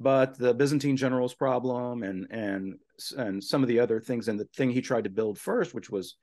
but 0.00 0.38
the 0.38 0.54
Byzantine 0.54 0.96
generals 0.96 1.34
problem 1.34 2.02
and 2.02 2.26
and 2.30 2.74
and 3.16 3.42
some 3.42 3.62
of 3.62 3.68
the 3.68 3.80
other 3.80 4.00
things, 4.00 4.28
and 4.28 4.38
the 4.38 4.48
thing 4.56 4.70
he 4.70 4.80
tried 4.80 5.04
to 5.04 5.10
build 5.10 5.38
first, 5.38 5.74
which 5.74 5.90
was, 5.90 6.16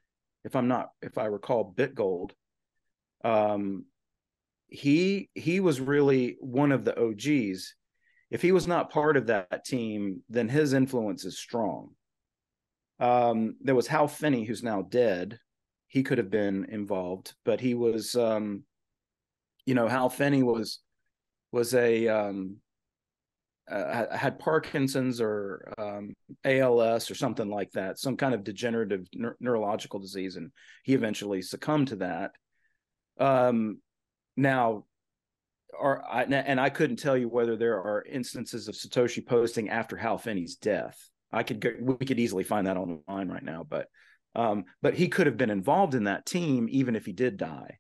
if 0.43 0.55
I'm 0.55 0.67
not, 0.67 0.89
if 1.01 1.17
I 1.17 1.25
recall, 1.25 1.74
BitGold. 1.75 2.31
Um, 3.25 3.86
he 4.67 5.29
he 5.34 5.60
was 5.60 5.82
really 5.82 6.38
one 6.39 6.72
of 6.72 6.86
the 6.86 6.98
OGs. 7.00 7.75
If 8.29 8.41
he 8.41 8.51
was 8.51 8.67
not 8.67 8.91
part 8.91 9.17
of 9.17 9.27
that 9.27 9.65
team, 9.65 10.22
then 10.29 10.48
his 10.48 10.74
influence 10.74 11.25
is 11.25 11.38
strong. 11.38 11.91
Um, 13.00 13.55
there 13.62 13.75
was 13.75 13.88
Hal 13.88 14.08
Finney, 14.08 14.46
who's 14.46 14.63
now 14.63 14.84
dead. 14.84 15.39
He 15.88 16.03
could 16.03 16.17
have 16.17 16.29
been 16.29 16.65
involved, 16.65 17.34
but 17.46 17.60
he 17.62 17.74
was, 17.74 18.15
um, 18.15 18.63
you 19.65 19.75
know, 19.75 19.88
Hal 19.88 20.10
Finney 20.10 20.44
was 20.44 20.79
was 21.51 21.74
a 21.74 22.08
um, 22.08 22.58
uh, 23.70 24.15
had 24.15 24.38
Parkinson's 24.38 25.20
or 25.20 25.74
um, 25.77 26.13
ALS 26.44 27.10
or 27.10 27.15
something 27.15 27.50
like 27.50 27.72
that, 27.72 27.98
some 27.98 28.17
kind 28.17 28.36
of 28.36 28.44
degenerative 28.44 29.08
ne- 29.13 29.29
neurological 29.39 30.00
disease, 30.00 30.36
and 30.36 30.51
he 30.84 30.94
eventually 30.94 31.41
succumbed 31.41 31.88
to 31.88 31.96
that. 31.98 32.32
Um, 33.19 33.79
now, 34.38 34.86
are 35.77 36.03
I, 36.05 36.24
and 36.24 36.60
I 36.60 36.69
couldn't 36.69 36.98
tell 36.98 37.17
you 37.17 37.27
whether 37.27 37.55
there 37.55 37.75
are 37.75 38.05
instances 38.10 38.67
of 38.67 38.75
Satoshi 38.75 39.25
posting 39.25 39.69
after 39.69 39.98
Hal 39.98 40.17
Finney's 40.17 40.55
death. 40.55 40.98
I 41.31 41.43
could 41.43 41.60
go, 41.60 41.72
we 41.79 42.05
could 42.05 42.19
easily 42.19 42.43
find 42.43 42.67
that 42.67 42.77
online 42.77 43.29
right 43.29 43.43
now, 43.43 43.65
but 43.67 43.88
um, 44.36 44.65
but 44.81 44.93
he 44.93 45.07
could 45.07 45.27
have 45.27 45.38
been 45.38 45.50
involved 45.50 45.95
in 45.95 46.05
that 46.05 46.25
team 46.25 46.67
even 46.69 46.95
if 46.95 47.05
he 47.05 47.13
did 47.13 47.38
die. 47.38 47.79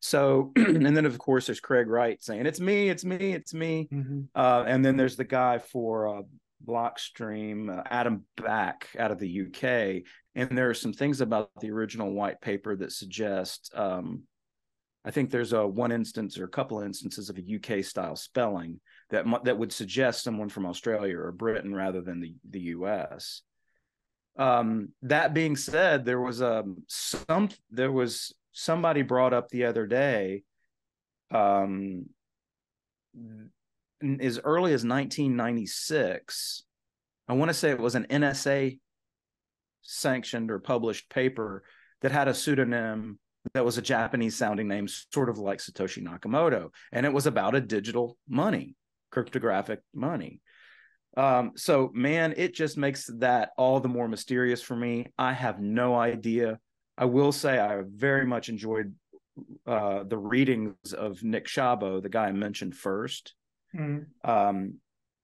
So, 0.00 0.52
and 0.56 0.96
then 0.96 1.06
of 1.06 1.18
course 1.18 1.46
there's 1.46 1.60
Craig 1.60 1.88
Wright 1.88 2.22
saying 2.22 2.46
it's 2.46 2.60
me, 2.60 2.88
it's 2.88 3.04
me, 3.04 3.32
it's 3.32 3.54
me. 3.54 3.88
Mm-hmm. 3.92 4.20
Uh, 4.34 4.64
and 4.66 4.84
then 4.84 4.96
there's 4.96 5.16
the 5.16 5.24
guy 5.24 5.58
for 5.58 6.18
uh, 6.18 6.22
Blockstream, 6.64 7.76
uh, 7.76 7.82
Adam 7.86 8.24
Back 8.36 8.88
out 8.98 9.10
of 9.10 9.18
the 9.18 9.42
UK. 9.42 10.02
And 10.34 10.56
there 10.56 10.70
are 10.70 10.74
some 10.74 10.92
things 10.92 11.20
about 11.20 11.50
the 11.60 11.70
original 11.70 12.12
white 12.12 12.40
paper 12.40 12.76
that 12.76 12.92
suggest. 12.92 13.72
Um, 13.74 14.22
I 15.06 15.12
think 15.12 15.30
there's 15.30 15.52
a 15.52 15.66
one 15.66 15.92
instance 15.92 16.36
or 16.36 16.44
a 16.44 16.48
couple 16.48 16.80
instances 16.80 17.30
of 17.30 17.38
a 17.38 17.56
UK 17.56 17.84
style 17.84 18.16
spelling 18.16 18.80
that 19.10 19.24
that 19.44 19.56
would 19.56 19.72
suggest 19.72 20.24
someone 20.24 20.48
from 20.48 20.66
Australia 20.66 21.18
or 21.18 21.30
Britain 21.32 21.74
rather 21.74 22.00
than 22.00 22.20
the 22.20 22.34
the 22.50 22.60
US. 22.60 23.42
Um, 24.36 24.90
that 25.02 25.32
being 25.32 25.56
said, 25.56 26.04
there 26.04 26.20
was 26.20 26.40
a 26.40 26.58
um, 26.58 26.82
some 26.88 27.48
there 27.70 27.92
was 27.92 28.34
somebody 28.52 29.02
brought 29.02 29.32
up 29.32 29.48
the 29.48 29.66
other 29.66 29.86
day 29.86 30.42
um, 31.30 32.06
as 34.20 34.38
early 34.44 34.72
as 34.72 34.84
1996 34.84 36.64
i 37.28 37.32
want 37.32 37.48
to 37.48 37.54
say 37.54 37.70
it 37.70 37.78
was 37.78 37.94
an 37.94 38.06
nsa 38.10 38.78
sanctioned 39.82 40.50
or 40.50 40.58
published 40.58 41.08
paper 41.08 41.64
that 42.02 42.12
had 42.12 42.28
a 42.28 42.34
pseudonym 42.34 43.18
that 43.54 43.64
was 43.64 43.78
a 43.78 43.82
japanese 43.82 44.36
sounding 44.36 44.68
name 44.68 44.88
sort 45.12 45.28
of 45.28 45.38
like 45.38 45.58
satoshi 45.58 46.02
nakamoto. 46.02 46.70
And 46.92 47.06
it 47.06 47.12
was 47.12 47.26
about 47.26 47.54
a 47.54 47.60
digital 47.60 48.16
money 48.28 48.76
cryptographic 49.10 49.80
money. 49.94 50.40
Um, 51.16 51.52
so 51.56 51.90
man 51.94 52.34
it 52.36 52.54
just 52.54 52.76
makes 52.76 53.10
that 53.18 53.50
all 53.56 53.80
the 53.80 53.88
more 53.88 54.08
mysterious 54.08 54.62
for 54.62 54.76
me. 54.76 55.06
I 55.18 55.32
have 55.32 55.60
no 55.60 55.94
idea. 55.94 56.58
I 56.98 57.04
will 57.06 57.32
say 57.32 57.58
I 57.58 57.82
very 57.86 58.26
much 58.26 58.48
enjoyed 58.48 58.94
uh, 59.66 60.04
the 60.04 60.18
readings 60.18 60.92
of 60.92 61.22
Nick 61.22 61.46
Szabo, 61.46 62.02
the 62.02 62.08
guy 62.08 62.26
I 62.26 62.32
mentioned 62.32 62.74
first, 62.74 63.34
mm. 63.74 64.06
um, 64.24 64.74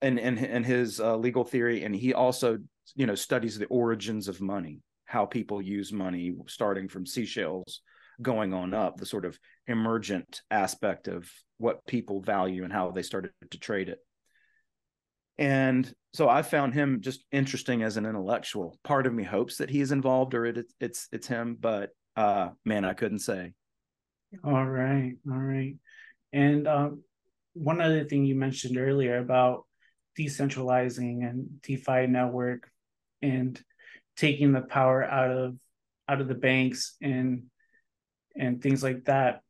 and 0.01 0.19
and 0.19 0.39
and 0.39 0.67
his 0.67 1.01
uh, 1.01 1.17
legal 1.17 1.45
theory, 1.45 1.85
and 1.85 1.95
he 1.95 2.13
also 2.13 2.59
you 2.95 3.07
know 3.07 3.15
studies 3.15 3.59
the 3.59 3.67
origins 3.67 4.29
of 4.29 4.41
money, 4.41 4.81
how 5.07 5.25
people 5.25 5.63
use 5.63 5.93
money, 5.93 6.35
starting 6.47 6.89
from 6.89 7.07
seashells, 7.07 7.81
going 8.21 8.53
on 8.53 8.75
up, 8.75 8.97
the 8.97 9.07
sort 9.07 9.25
of 9.25 9.39
emergent 9.67 10.43
aspect 10.51 11.09
of 11.09 11.31
what 11.59 11.87
people 11.87 12.21
value 12.21 12.65
and 12.65 12.73
how 12.73 12.91
they 12.91 13.03
started 13.03 13.33
to 13.51 13.59
trade 13.59 13.89
it. 13.89 13.99
And 15.39 15.93
so 16.13 16.29
I 16.29 16.43
found 16.43 16.75
him 16.75 17.01
just 17.01 17.25
interesting 17.33 17.83
as 17.83 17.97
an 17.97 18.05
intellectual. 18.05 18.79
Part 18.85 19.07
of 19.07 19.15
me 19.15 19.25
hopes 19.25 19.57
that 19.57 19.71
he 19.71 19.81
is 19.81 19.93
involved 19.93 20.35
or 20.35 20.45
it, 20.45 20.67
it's 20.79 21.09
it's 21.11 21.27
him, 21.27 21.57
but 21.59 21.91
uh, 22.17 22.51
man, 22.65 22.85
I 22.85 22.93
couldn't 22.93 23.21
say. 23.21 23.53
All 24.45 24.67
right, 24.67 25.15
all 25.31 25.39
right. 25.39 25.77
And 26.33 26.67
um, 26.69 27.03
one 27.55 27.81
other 27.81 28.05
thing 28.05 28.25
you 28.25 28.35
mentioned 28.35 28.79
earlier 28.79 29.19
about 29.19 29.65
decentralizing 30.19 31.29
and 31.29 31.63
DeFi 31.63 32.07
network 32.07 32.71
and 33.21 33.61
taking 34.17 34.53
the 34.53 34.61
power 34.61 35.03
out 35.03 35.31
of 35.31 35.57
out 36.09 36.21
of 36.21 36.29
the 36.29 36.35
banks 36.35 36.97
and 37.01 37.45
and 38.37 38.63
things 38.63 38.83
like 38.83 39.05
that. 39.05 39.43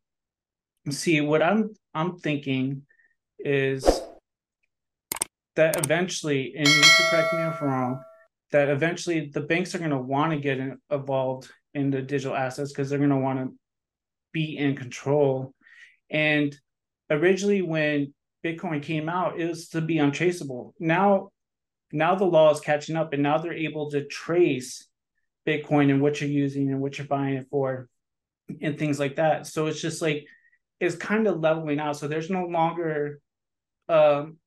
See, 0.90 1.20
what 1.20 1.42
I'm 1.42 1.74
I'm 1.94 2.18
thinking 2.18 2.82
is 3.38 3.84
that 5.56 5.84
eventually, 5.84 6.54
and 6.56 6.66
you 6.66 6.82
can 6.82 7.10
correct 7.10 7.34
me 7.34 7.42
if 7.42 7.62
I'm 7.62 7.68
wrong, 7.68 8.02
that 8.52 8.68
eventually 8.68 9.30
the 9.32 9.40
banks 9.40 9.74
are 9.74 9.78
going 9.78 9.90
to 9.90 9.98
want 9.98 10.32
to 10.32 10.38
get 10.38 10.60
involved 10.90 11.50
in 11.74 11.90
the 11.90 12.02
digital 12.02 12.36
assets 12.36 12.72
because 12.72 12.90
they're 12.90 12.98
going 12.98 13.10
to 13.10 13.16
want 13.16 13.38
to 13.38 13.54
be 14.32 14.56
in 14.56 14.76
control. 14.76 15.54
And 16.10 16.56
originally, 17.10 17.62
when 17.62 18.14
Bitcoin 18.44 18.82
came 18.82 19.08
out, 19.08 19.38
it 19.38 19.46
was 19.46 19.68
to 19.68 19.80
be 19.80 19.98
untraceable. 19.98 20.74
Now, 20.78 21.30
now 21.92 22.14
the 22.14 22.24
law 22.24 22.50
is 22.50 22.60
catching 22.60 22.96
up, 22.96 23.12
and 23.12 23.22
now 23.22 23.38
they're 23.38 23.52
able 23.52 23.90
to 23.90 24.06
trace 24.06 24.86
Bitcoin 25.46 25.90
and 25.90 26.00
what 26.00 26.20
you're 26.20 26.30
using 26.30 26.70
and 26.70 26.80
what 26.80 26.98
you're 26.98 27.06
buying 27.06 27.34
it 27.34 27.46
for, 27.50 27.88
and 28.60 28.78
things 28.78 28.98
like 28.98 29.16
that. 29.16 29.46
So 29.46 29.66
it's 29.66 29.80
just 29.80 30.02
like 30.02 30.26
it's 30.80 30.96
kind 30.96 31.26
of 31.26 31.40
leveling 31.40 31.78
out. 31.78 31.96
So 31.96 32.08
there's 32.08 32.30
no 32.30 32.44
longer 32.44 33.20
um, 33.88 34.38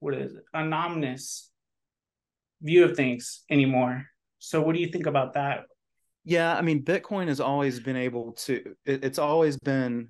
what 0.00 0.14
is 0.14 0.34
it, 0.34 0.44
anonymous 0.52 1.50
view 2.60 2.84
of 2.84 2.96
things 2.96 3.44
anymore. 3.50 4.06
So 4.38 4.60
what 4.60 4.74
do 4.74 4.80
you 4.80 4.88
think 4.88 5.06
about 5.06 5.34
that? 5.34 5.64
Yeah, 6.24 6.56
I 6.56 6.62
mean, 6.62 6.82
Bitcoin 6.82 7.28
has 7.28 7.40
always 7.40 7.80
been 7.80 7.96
able 7.96 8.32
to. 8.44 8.74
It, 8.86 9.04
it's 9.04 9.18
always 9.18 9.58
been 9.58 10.08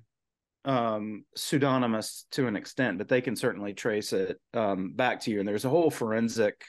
um, 0.63 1.25
pseudonymous 1.35 2.25
to 2.31 2.47
an 2.47 2.55
extent, 2.55 2.97
but 2.97 3.07
they 3.07 3.21
can 3.21 3.35
certainly 3.35 3.73
trace 3.73 4.13
it 4.13 4.39
um, 4.53 4.93
back 4.93 5.19
to 5.21 5.31
you. 5.31 5.39
And 5.39 5.47
there's 5.47 5.65
a 5.65 5.69
whole 5.69 5.91
forensic 5.91 6.63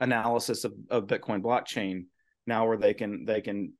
analysis 0.00 0.64
of, 0.64 0.74
of 0.90 1.06
Bitcoin 1.06 1.42
blockchain 1.42 2.06
now, 2.46 2.66
where 2.66 2.78
they 2.78 2.94
can 2.94 3.24
they 3.24 3.40
can 3.40 3.72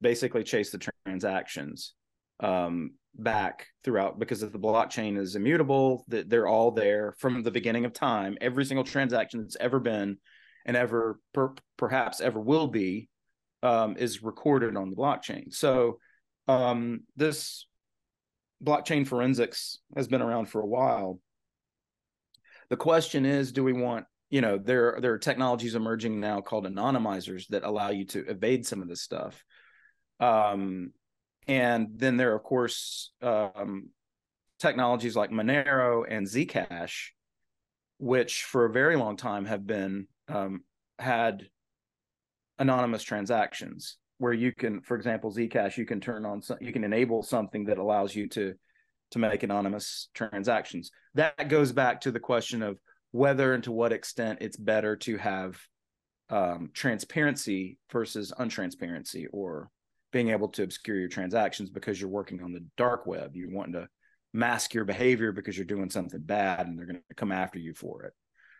basically 0.00 0.44
chase 0.44 0.70
the 0.70 0.90
transactions 1.06 1.94
um, 2.40 2.92
back 3.14 3.66
throughout 3.82 4.18
because 4.18 4.42
if 4.42 4.52
the 4.52 4.58
blockchain 4.58 5.18
is 5.18 5.36
immutable 5.36 6.04
that 6.08 6.28
they're 6.28 6.46
all 6.46 6.70
there 6.70 7.14
from 7.18 7.42
the 7.42 7.50
beginning 7.50 7.84
of 7.84 7.92
time. 7.92 8.36
Every 8.40 8.64
single 8.64 8.84
transaction 8.84 9.42
that's 9.42 9.56
ever 9.58 9.80
been 9.80 10.18
and 10.64 10.76
ever 10.76 11.18
per, 11.32 11.54
perhaps 11.76 12.20
ever 12.20 12.40
will 12.40 12.68
be 12.68 13.08
um, 13.62 13.96
is 13.96 14.22
recorded 14.22 14.76
on 14.76 14.90
the 14.90 14.96
blockchain. 14.96 15.52
So 15.52 15.98
um, 16.48 17.02
this 17.16 17.66
blockchain 18.62 19.06
forensics 19.06 19.78
has 19.96 20.08
been 20.08 20.22
around 20.22 20.46
for 20.46 20.60
a 20.60 20.66
while. 20.66 21.20
The 22.68 22.76
question 22.76 23.24
is 23.24 23.52
do 23.52 23.64
we 23.64 23.72
want 23.72 24.06
you 24.28 24.40
know 24.40 24.58
there 24.58 24.98
there 25.00 25.12
are 25.12 25.18
technologies 25.18 25.76
emerging 25.76 26.18
now 26.18 26.40
called 26.40 26.66
anonymizers 26.66 27.46
that 27.48 27.62
allow 27.62 27.90
you 27.90 28.04
to 28.06 28.26
evade 28.28 28.66
some 28.66 28.82
of 28.82 28.88
this 28.88 29.02
stuff 29.02 29.42
um 30.20 30.92
and 31.46 31.88
then 31.94 32.16
there 32.16 32.32
are 32.32 32.36
of 32.36 32.42
course 32.42 33.12
um, 33.22 33.90
technologies 34.58 35.16
like 35.16 35.30
Monero 35.30 36.04
and 36.08 36.26
Zcash, 36.26 37.10
which 37.98 38.44
for 38.44 38.64
a 38.64 38.72
very 38.72 38.96
long 38.96 39.16
time 39.16 39.44
have 39.44 39.66
been 39.66 40.06
um, 40.28 40.62
had 40.98 41.48
anonymous 42.58 43.02
transactions 43.02 43.98
where 44.18 44.32
you 44.32 44.52
can, 44.52 44.80
for 44.80 44.96
example, 44.96 45.30
Zcash, 45.30 45.76
you 45.76 45.84
can 45.84 46.00
turn 46.00 46.24
on, 46.24 46.42
you 46.60 46.72
can 46.72 46.84
enable 46.84 47.22
something 47.22 47.64
that 47.66 47.78
allows 47.78 48.14
you 48.14 48.28
to 48.30 48.54
to 49.12 49.18
make 49.20 49.44
anonymous 49.44 50.08
transactions. 50.14 50.90
That 51.14 51.48
goes 51.48 51.70
back 51.70 52.00
to 52.00 52.10
the 52.10 52.18
question 52.18 52.60
of 52.60 52.80
whether 53.12 53.54
and 53.54 53.62
to 53.64 53.70
what 53.70 53.92
extent 53.92 54.38
it's 54.40 54.56
better 54.56 54.96
to 54.96 55.16
have 55.16 55.60
um, 56.28 56.70
transparency 56.74 57.78
versus 57.92 58.32
untransparency 58.36 59.26
or 59.32 59.70
being 60.16 60.30
able 60.30 60.48
to 60.48 60.62
obscure 60.62 60.98
your 60.98 61.10
transactions 61.10 61.68
because 61.68 62.00
you're 62.00 62.08
working 62.08 62.42
on 62.42 62.50
the 62.50 62.64
dark 62.78 63.06
web. 63.06 63.36
You're 63.36 63.50
wanting 63.50 63.74
to 63.74 63.86
mask 64.32 64.72
your 64.72 64.86
behavior 64.86 65.30
because 65.30 65.58
you're 65.58 65.66
doing 65.66 65.90
something 65.90 66.22
bad 66.22 66.66
and 66.66 66.78
they're 66.78 66.86
going 66.86 67.02
to 67.06 67.14
come 67.14 67.32
after 67.32 67.58
you 67.58 67.74
for 67.74 68.04
it. 68.04 68.12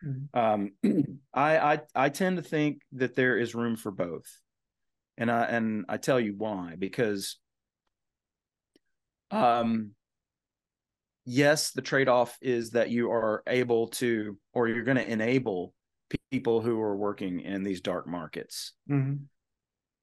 Mm-hmm. 0.06 0.38
Um, 0.84 1.18
I, 1.34 1.56
I 1.56 1.80
I 1.94 2.08
tend 2.10 2.36
to 2.36 2.42
think 2.42 2.82
that 2.92 3.16
there 3.16 3.38
is 3.38 3.54
room 3.54 3.76
for 3.76 3.90
both, 3.90 4.26
and 5.16 5.30
I 5.30 5.44
and 5.44 5.86
I 5.88 5.96
tell 5.96 6.20
you 6.20 6.34
why 6.36 6.74
because 6.78 7.38
um 9.30 9.92
yes 11.24 11.70
the 11.70 11.82
trade-off 11.82 12.36
is 12.42 12.72
that 12.72 12.90
you 12.90 13.10
are 13.10 13.42
able 13.46 13.88
to 13.88 14.38
or 14.52 14.68
you're 14.68 14.84
going 14.84 14.98
to 14.98 15.10
enable 15.10 15.72
people 16.30 16.60
who 16.60 16.80
are 16.80 16.94
working 16.94 17.40
in 17.40 17.64
these 17.64 17.80
dark 17.80 18.06
markets 18.06 18.74
mm-hmm. 18.88 19.14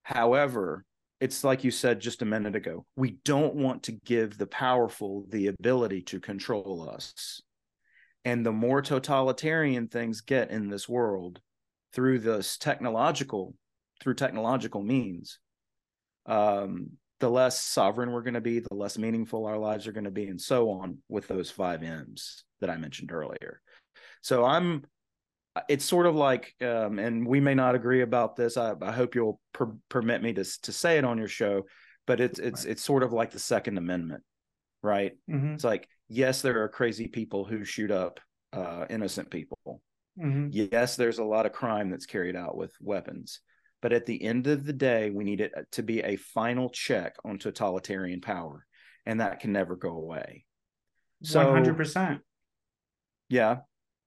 however 0.02 0.84
it's 1.24 1.42
like 1.42 1.64
you 1.64 1.72
said 1.72 2.02
just 2.02 2.22
a 2.22 2.26
minute 2.26 2.54
ago 2.54 2.86
we 2.98 3.12
don't 3.24 3.56
want 3.56 3.84
to 3.84 3.94
give 3.94 4.38
the 4.38 4.46
powerful 4.46 5.26
the 5.30 5.48
ability 5.48 6.02
to 6.02 6.20
control 6.20 6.90
us. 6.94 7.42
And 8.26 8.46
the 8.46 8.52
more 8.52 8.82
totalitarian 8.82 9.88
things 9.88 10.20
get 10.20 10.52
in 10.52 10.68
this 10.68 10.90
world 10.90 11.40
through 11.94 12.20
this 12.20 12.58
technological 12.58 13.56
through 14.02 14.16
technological 14.16 14.84
means 14.84 15.40
um, 16.26 16.90
the 17.22 17.30
less 17.30 17.62
sovereign 17.62 18.12
we're 18.12 18.22
going 18.22 18.34
to 18.34 18.42
be 18.42 18.60
the 18.60 18.74
less 18.74 18.98
meaningful 18.98 19.46
our 19.46 19.58
lives 19.58 19.88
are 19.88 19.94
going 19.94 20.04
to 20.04 20.12
be 20.12 20.28
and 20.28 20.42
so 20.42 20.72
on 20.72 20.98
with 21.08 21.30
those 21.30 21.50
five 21.50 21.84
m's 21.84 22.44
that 22.60 22.70
i 22.70 22.76
mentioned 22.76 23.14
earlier. 23.14 23.62
So 24.22 24.44
i'm 24.44 24.84
it's 25.70 25.86
sort 25.86 26.06
of 26.06 26.16
like, 26.16 26.54
um, 26.62 27.00
and 27.00 27.28
we 27.28 27.40
may 27.40 27.54
not 27.54 27.76
agree 27.76 28.02
about 28.02 28.36
this. 28.36 28.58
I, 28.58 28.74
I 28.82 28.92
hope 28.92 29.16
you'll 29.16 29.40
per- 29.54 29.76
permit 29.90 30.22
me 30.22 30.34
to 30.34 30.44
to 30.62 30.72
say 30.72 30.98
it 30.98 31.06
on 31.06 31.18
your 31.18 31.28
show, 31.28 31.64
but 32.08 32.20
it's 32.20 32.40
it's 32.40 32.66
right. 32.66 32.72
it's 32.72 32.84
sort 32.84 33.04
of 33.04 33.14
like 33.14 33.32
the 33.32 33.40
Second 33.40 33.78
Amendment, 33.78 34.24
right? 34.82 35.14
Mm-hmm. 35.30 35.54
It's 35.54 35.64
like 35.64 35.88
yes, 36.10 36.42
there 36.42 36.64
are 36.64 36.70
crazy 36.70 37.08
people 37.08 37.46
who 37.46 37.64
shoot 37.64 37.92
up 37.92 38.20
uh, 38.52 38.86
innocent 38.90 39.30
people. 39.30 39.82
Mm-hmm. 40.20 40.50
Yes, 40.52 40.96
there's 40.96 41.20
a 41.20 41.24
lot 41.24 41.46
of 41.46 41.54
crime 41.54 41.90
that's 41.90 42.06
carried 42.06 42.36
out 42.36 42.58
with 42.58 42.72
weapons, 42.82 43.40
but 43.82 43.94
at 43.94 44.06
the 44.06 44.24
end 44.24 44.48
of 44.48 44.66
the 44.66 44.74
day, 44.74 45.10
we 45.10 45.24
need 45.24 45.42
it 45.42 45.54
to 45.74 45.84
be 45.84 46.02
a 46.02 46.16
final 46.16 46.70
check 46.70 47.16
on 47.24 47.38
totalitarian 47.38 48.22
power, 48.22 48.66
and 49.06 49.22
that 49.22 49.40
can 49.40 49.52
never 49.52 49.76
go 49.76 49.90
away. 49.90 50.46
One 51.32 51.48
hundred 51.48 51.78
percent. 51.78 52.22
Yeah, 53.30 53.60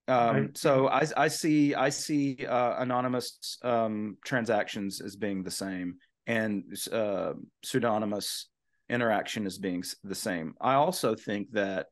um, 0.07 0.35
right. 0.35 0.57
So 0.57 0.87
I, 0.87 1.05
I 1.15 1.27
see 1.27 1.75
I 1.75 1.89
see 1.89 2.45
uh, 2.45 2.81
anonymous 2.81 3.57
um, 3.61 4.17
transactions 4.23 5.01
as 5.01 5.15
being 5.15 5.43
the 5.43 5.51
same, 5.51 5.95
and 6.25 6.63
uh, 6.91 7.33
pseudonymous 7.63 8.49
interaction 8.89 9.45
as 9.45 9.57
being 9.57 9.83
the 10.03 10.15
same. 10.15 10.53
I 10.61 10.75
also 10.75 11.15
think 11.15 11.51
that 11.51 11.87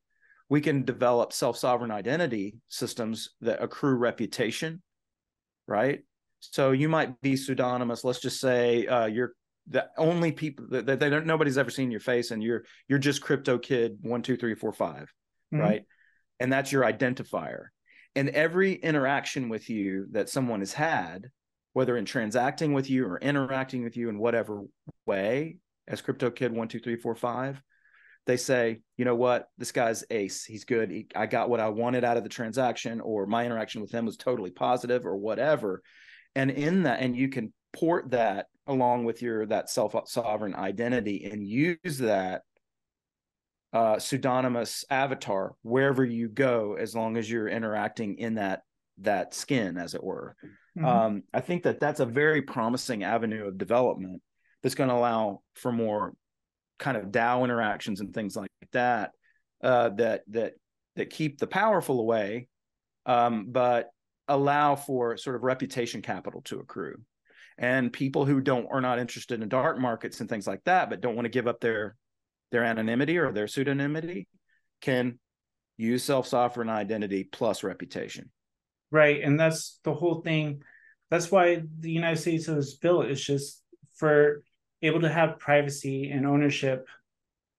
we 0.50 0.62
can 0.62 0.86
develop 0.86 1.34
self 1.34 1.58
sovereign 1.58 1.92
identity 1.92 2.56
systems 2.70 3.32
that 3.42 3.62
accrue 3.62 3.96
reputation, 3.96 4.82
right? 5.68 6.00
So 6.40 6.72
you 6.72 6.88
might 6.88 7.20
be 7.22 7.36
pseudonymous. 7.36 8.04
Let's 8.04 8.22
just 8.22 8.40
say 8.40 8.88
uh, 8.88 9.08
you're 9.08 9.34
the 9.68 9.88
only 9.98 10.32
people 10.32 10.68
that 10.70 10.86
they, 10.86 11.10
don't 11.10 11.25
nobody's 11.25 11.58
ever 11.58 11.72
seen 11.72 11.92
your 11.92 12.00
face, 12.00 12.32
and 12.32 12.42
you're 12.42 12.64
you're 12.88 13.00
just 13.00 13.22
crypto 13.22 13.58
kid 13.58 13.98
one 14.01 14.22
two 14.22 14.38
three 14.38 14.56
four 14.56 14.72
five, 14.72 15.12
mm-hmm. 15.54 15.60
right? 15.60 15.84
And 16.40 16.51
that's 16.51 16.72
your 16.72 16.84
identifier 16.84 17.68
and 18.16 18.30
every 18.30 18.74
interaction 18.74 19.50
with 19.50 19.70
you 19.70 20.08
that 20.12 20.30
someone 20.30 20.60
has 20.60 20.74
had 20.74 21.30
whether 21.74 21.98
in 21.98 22.06
transacting 22.06 22.72
with 22.72 22.90
you 22.90 23.06
or 23.06 23.20
interacting 23.20 23.84
with 23.84 23.98
you 23.98 24.08
in 24.10 24.18
whatever 24.18 24.62
way 25.06 25.58
as 25.88 26.01
crypto 26.01 26.30
kid 26.30 26.51
one 26.51 26.68
two 26.68 26.80
three 26.80 26.96
four 26.96 27.16
five 27.16 27.62
they 28.25 28.38
say 28.38 28.82
you 28.98 29.06
know 29.06 29.16
what? 29.16 29.50
This 29.58 29.72
guy's 29.72 30.04
ace. 30.10 30.46
He's 30.46 30.66
good. 30.66 30.90
He, 30.92 31.08
i 31.16 31.25
got 31.25 31.50
what 31.50 31.60
i 31.60 31.70
wanted 31.70 32.04
out 32.04 32.18
of 32.18 32.24
the 32.24 32.30
transaction 32.30 33.01
or 33.01 33.25
my 33.25 33.46
interaction 33.46 33.82
with 33.82 33.92
him 33.92 34.06
was 34.06 34.18
totally 34.18 34.51
positive 34.51 35.06
or 35.06 35.16
whatever. 35.16 35.82
And 36.36 36.51
in 36.51 36.84
that 36.84 37.00
and 37.01 37.16
you 37.16 37.30
can 37.30 37.54
port 37.74 38.12
that 38.12 38.48
along 38.68 39.06
with 39.06 39.22
your 39.22 39.46
that 39.48 39.70
self 39.70 39.96
sovereign 40.08 40.56
identity 40.56 41.30
and 41.32 41.46
use 41.46 42.00
that 42.00 42.42
uh, 43.75 44.00
pseudonymous 44.00 44.85
avatar 44.90 45.53
wherever 45.61 46.05
you 46.05 46.29
go, 46.29 46.77
as 46.79 46.96
long 46.96 47.18
as 47.18 47.29
you're 47.29 47.50
interacting 47.50 48.18
in 48.18 48.35
that 48.35 48.61
that 49.00 49.33
skin, 49.33 49.77
as 49.77 49.94
it 49.94 50.01
were. 50.01 50.33
Mm-hmm. 50.77 50.85
Um, 50.85 51.24
I 51.33 51.42
think 51.42 51.64
that 51.64 51.81
that's 51.81 52.00
a 52.00 52.05
very 52.05 52.42
promising 52.42 53.03
avenue 53.03 53.48
of 53.48 53.57
development 53.57 54.22
that's 54.64 54.75
going 54.75 54.88
to 54.90 54.96
allow 54.96 55.42
for 55.55 55.74
more 55.74 56.14
kind 56.79 56.96
of 56.96 57.07
DAO 57.07 57.44
interactions 57.44 58.00
and 58.00 58.14
things 58.14 58.38
like 58.38 58.50
that 58.72 59.11
uh, 59.61 59.90
that 59.90 60.22
that 60.29 60.53
that 60.96 61.09
keep 61.09 61.38
the 61.38 61.48
powerful 61.48 62.00
away, 62.00 62.48
um, 63.05 63.48
but 63.50 63.90
allow 64.29 64.77
for 64.77 65.18
sort 65.18 65.35
of 65.35 65.44
reputation 65.44 66.01
capital 66.01 66.42
to 66.44 66.59
accrue. 66.59 66.96
And 67.57 67.92
people 67.92 68.24
who 68.24 68.40
don't 68.40 68.68
are 68.72 68.79
not 68.79 69.00
interested 69.00 69.42
in 69.42 69.50
dark 69.50 69.77
markets 69.77 70.22
and 70.22 70.29
things 70.29 70.48
like 70.48 70.64
that, 70.64 70.90
but 70.90 71.01
don't 71.01 71.16
want 71.16 71.25
to 71.25 71.29
give 71.29 71.48
up 71.48 71.59
their 71.59 71.98
their 72.51 72.64
anonymity 72.64 73.18
or 73.18 73.31
their 73.31 73.46
pseudonymity 73.46 74.27
can 74.81 75.20
use 75.77 76.03
self-sovereign 76.03 76.70
identity 76.70 77.24
plus 77.24 77.64
reputation. 77.64 78.31
Right 78.92 79.22
and 79.22 79.40
that's 79.40 79.79
the 79.84 79.94
whole 79.94 80.22
thing. 80.22 80.62
That's 81.10 81.31
why 81.31 81.64
the 81.79 81.92
united 81.92 82.18
states 82.18 82.48
was 82.48 82.75
built 82.75 83.08
is 83.08 83.24
just 83.24 83.62
for 83.96 84.44
able 84.81 85.01
to 85.01 85.10
have 85.10 85.40
privacy 85.40 86.10
and 86.12 86.25
ownership 86.25 86.88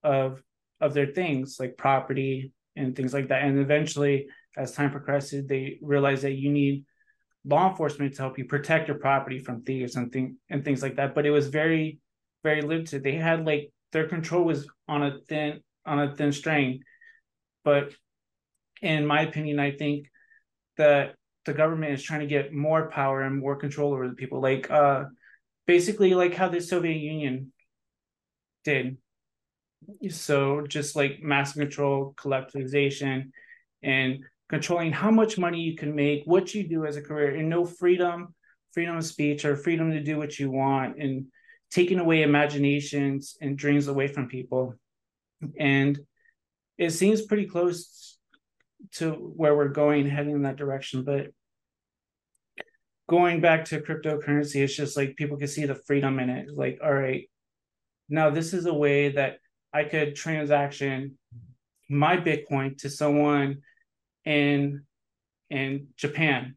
of 0.02 0.42
of 0.80 0.94
their 0.94 1.06
things 1.06 1.56
like 1.58 1.76
property 1.76 2.52
and 2.76 2.94
things 2.94 3.14
like 3.14 3.28
that. 3.28 3.42
And 3.42 3.58
eventually 3.58 4.28
as 4.56 4.72
time 4.72 4.90
progressed 4.90 5.34
they 5.48 5.78
realized 5.82 6.22
that 6.22 6.32
you 6.32 6.50
need 6.50 6.84
law 7.44 7.68
enforcement 7.70 8.14
to 8.14 8.22
help 8.22 8.38
you 8.38 8.44
protect 8.44 8.88
your 8.88 8.98
property 8.98 9.38
from 9.38 9.62
thieves 9.62 9.96
and 9.96 10.10
thing 10.12 10.36
and 10.48 10.64
things 10.64 10.82
like 10.82 10.96
that. 10.96 11.14
But 11.14 11.26
it 11.26 11.30
was 11.30 11.48
very 11.48 11.98
very 12.42 12.62
limited 12.62 13.02
they 13.02 13.16
had 13.16 13.44
like 13.44 13.72
their 13.92 14.08
control 14.08 14.44
was 14.44 14.68
on 14.88 15.02
a 15.02 15.18
thin 15.28 15.60
on 15.84 16.00
a 16.00 16.14
thin 16.14 16.32
string. 16.32 16.80
But 17.64 17.92
in 18.82 19.06
my 19.06 19.22
opinion, 19.22 19.58
I 19.58 19.72
think 19.72 20.06
that 20.76 21.14
the 21.44 21.54
government 21.54 21.92
is 21.92 22.02
trying 22.02 22.20
to 22.20 22.26
get 22.26 22.52
more 22.52 22.90
power 22.90 23.22
and 23.22 23.38
more 23.38 23.56
control 23.56 23.92
over 23.92 24.08
the 24.08 24.14
people, 24.14 24.40
like 24.40 24.70
uh, 24.70 25.04
basically 25.66 26.14
like 26.14 26.34
how 26.34 26.48
the 26.48 26.60
Soviet 26.60 26.98
Union 26.98 27.52
did. 28.64 28.98
So 30.10 30.66
just 30.66 30.96
like 30.96 31.22
mass 31.22 31.52
control, 31.52 32.14
collectivization, 32.16 33.30
and 33.82 34.24
controlling 34.48 34.92
how 34.92 35.10
much 35.10 35.38
money 35.38 35.60
you 35.60 35.76
can 35.76 35.94
make, 35.94 36.24
what 36.24 36.54
you 36.54 36.68
do 36.68 36.84
as 36.84 36.96
a 36.96 37.02
career, 37.02 37.36
and 37.36 37.48
no 37.48 37.64
freedom, 37.64 38.34
freedom 38.72 38.96
of 38.96 39.04
speech 39.04 39.44
or 39.44 39.56
freedom 39.56 39.92
to 39.92 40.02
do 40.02 40.18
what 40.18 40.38
you 40.38 40.50
want, 40.50 40.98
and 40.98 41.26
taking 41.70 41.98
away 41.98 42.22
imaginations 42.22 43.36
and 43.40 43.58
dreams 43.58 43.88
away 43.88 44.08
from 44.08 44.28
people. 44.28 44.74
And 45.58 45.98
it 46.78 46.90
seems 46.90 47.22
pretty 47.22 47.46
close 47.46 48.18
to 48.94 49.10
where 49.12 49.56
we're 49.56 49.68
going, 49.68 50.08
heading 50.08 50.34
in 50.34 50.42
that 50.42 50.56
direction. 50.56 51.04
But 51.04 51.28
going 53.08 53.40
back 53.40 53.66
to 53.66 53.80
cryptocurrency, 53.80 54.62
it's 54.62 54.76
just 54.76 54.96
like 54.96 55.16
people 55.16 55.36
can 55.36 55.48
see 55.48 55.66
the 55.66 55.74
freedom 55.74 56.18
in 56.18 56.30
it. 56.30 56.48
Like, 56.54 56.78
all 56.82 56.92
right, 56.92 57.28
now 58.08 58.30
this 58.30 58.52
is 58.52 58.66
a 58.66 58.74
way 58.74 59.10
that 59.10 59.38
I 59.72 59.84
could 59.84 60.14
transaction 60.14 61.18
my 61.88 62.16
Bitcoin 62.16 62.78
to 62.78 62.90
someone 62.90 63.62
in 64.24 64.84
in 65.50 65.88
Japan 65.96 66.56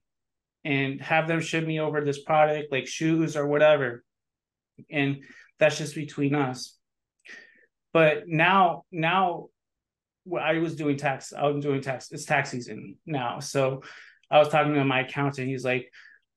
and 0.65 0.99
have 1.01 1.27
them 1.27 1.41
ship 1.41 1.65
me 1.65 1.79
over 1.79 2.01
this 2.01 2.21
product 2.23 2.71
like 2.71 2.87
shoes 2.87 3.37
or 3.37 3.45
whatever 3.45 4.03
and 4.89 5.17
that's 5.59 5.77
just 5.77 5.95
between 5.95 6.35
us 6.35 6.77
but 7.93 8.27
now 8.27 8.83
now 8.91 9.47
i 10.41 10.59
was 10.59 10.75
doing 10.75 10.97
tax 10.97 11.33
i 11.33 11.45
was 11.47 11.63
doing 11.63 11.81
tax 11.81 12.11
it's 12.11 12.25
tax 12.25 12.51
season 12.51 12.95
now 13.05 13.39
so 13.39 13.81
i 14.29 14.37
was 14.37 14.49
talking 14.49 14.73
to 14.73 14.83
my 14.83 15.01
accountant 15.01 15.47
he's 15.47 15.65
like 15.65 15.91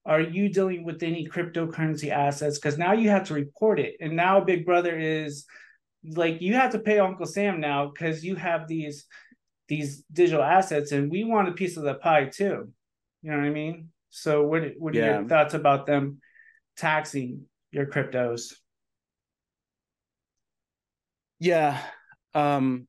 are 0.05 0.21
you 0.21 0.49
dealing 0.49 0.85
with 0.85 1.03
any 1.03 1.29
cryptocurrency 1.29 2.11
assets 2.11 2.59
because 2.59 2.77
now 2.77 2.93
you 2.93 3.09
have 3.09 3.25
to 3.25 3.35
report 3.35 3.79
it 3.79 3.95
and 4.01 4.17
now 4.17 4.41
big 4.41 4.65
brother 4.65 4.99
is 4.99 5.45
like 6.17 6.41
you 6.41 6.55
have 6.55 6.73
to 6.73 6.79
pay 6.79 6.99
uncle 6.99 7.27
sam 7.27 7.61
now 7.61 7.87
because 7.87 8.25
you 8.25 8.35
have 8.35 8.67
these 8.67 9.07
these 9.73 10.05
digital 10.13 10.43
assets 10.43 10.93
and 10.93 11.11
we 11.11 11.25
want 11.25 11.49
a 11.49 11.53
piece 11.53 11.79
of 11.79 11.83
the 11.83 11.95
pie 11.95 12.27
too. 12.27 12.69
You 13.23 13.31
know 13.31 13.39
what 13.39 13.47
I 13.47 13.51
mean? 13.51 13.89
So 14.11 14.43
what 14.43 14.63
what 14.77 14.95
are 14.95 14.99
yeah. 14.99 15.21
your 15.21 15.29
thoughts 15.29 15.55
about 15.55 15.87
them 15.87 16.21
taxing 16.77 17.47
your 17.73 17.87
cryptos? 17.87 18.55
Yeah. 21.41 21.83
Um 22.35 22.87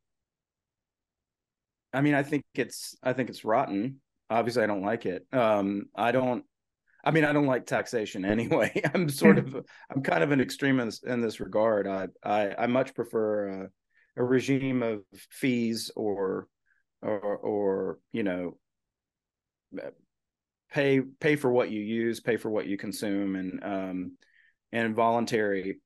I 1.92 2.02
mean 2.02 2.14
I 2.14 2.24
think 2.24 2.44
it's 2.54 2.96
I 3.02 3.14
think 3.14 3.30
it's 3.30 3.44
rotten. 3.44 4.02
Obviously 4.30 4.64
I 4.64 4.68
don't 4.68 4.84
like 4.84 5.06
it. 5.06 5.26
Um 5.32 5.86
I 5.96 6.12
don't 6.12 6.46
I 7.06 7.12
mean, 7.12 7.26
I 7.26 7.34
don't 7.34 7.48
like 7.48 7.66
taxation 7.66 8.24
anyway. 8.38 8.82
I'm 8.94 9.10
sort 9.10 9.38
of, 9.38 9.54
I'm 9.94 10.02
kind 10.02 10.24
of 10.24 10.32
an 10.32 10.40
extremist 10.40 11.06
in 11.06 11.20
this, 11.20 11.42
regard. 11.42 11.86
I, 11.86 12.08
I, 12.24 12.56
I 12.60 12.68
much 12.68 12.96
prefer 12.96 13.48
a, 14.16 14.22
a 14.22 14.24
regime 14.24 14.82
of 14.82 15.02
fees 15.30 15.92
or, 15.98 16.48
or, 17.02 17.20
or 17.20 18.00
you 18.14 18.24
know, 18.24 18.58
pay 20.72 21.02
pay 21.20 21.36
for 21.36 21.52
what 21.52 21.70
you 21.70 21.82
use, 21.82 22.20
pay 22.20 22.38
for 22.38 22.50
what 22.50 22.68
you 22.68 22.78
consume, 22.78 23.36
and 23.36 23.64
um, 23.64 24.18
and 24.74 24.96
voluntary 24.96 25.78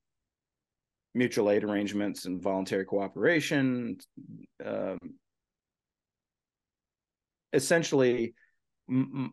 mutual 1.13 1.52
aid 1.52 1.63
arrangements 1.63 2.26
and 2.26 2.41
voluntary 2.41 2.86
cooperation. 2.86 3.97
Um, 4.65 4.97
essentially 7.54 8.34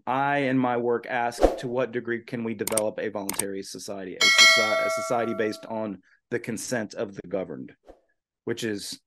I 0.06 0.38
and 0.38 0.58
my 0.58 0.76
work 0.76 1.06
ask 1.06 1.40
to 1.58 1.68
what 1.68 1.92
degree 1.92 2.24
can 2.24 2.42
we 2.42 2.54
develop 2.54 2.98
a 2.98 3.08
voluntary 3.08 3.62
society, 3.62 4.16
a 4.20 4.24
society, 4.24 4.82
a 4.84 4.90
society 4.90 5.34
based 5.34 5.64
on 5.66 5.98
the 6.30 6.40
consent 6.40 6.94
of 6.94 7.14
the 7.14 7.28
governed, 7.28 7.72
which 8.44 8.64
is 8.64 8.98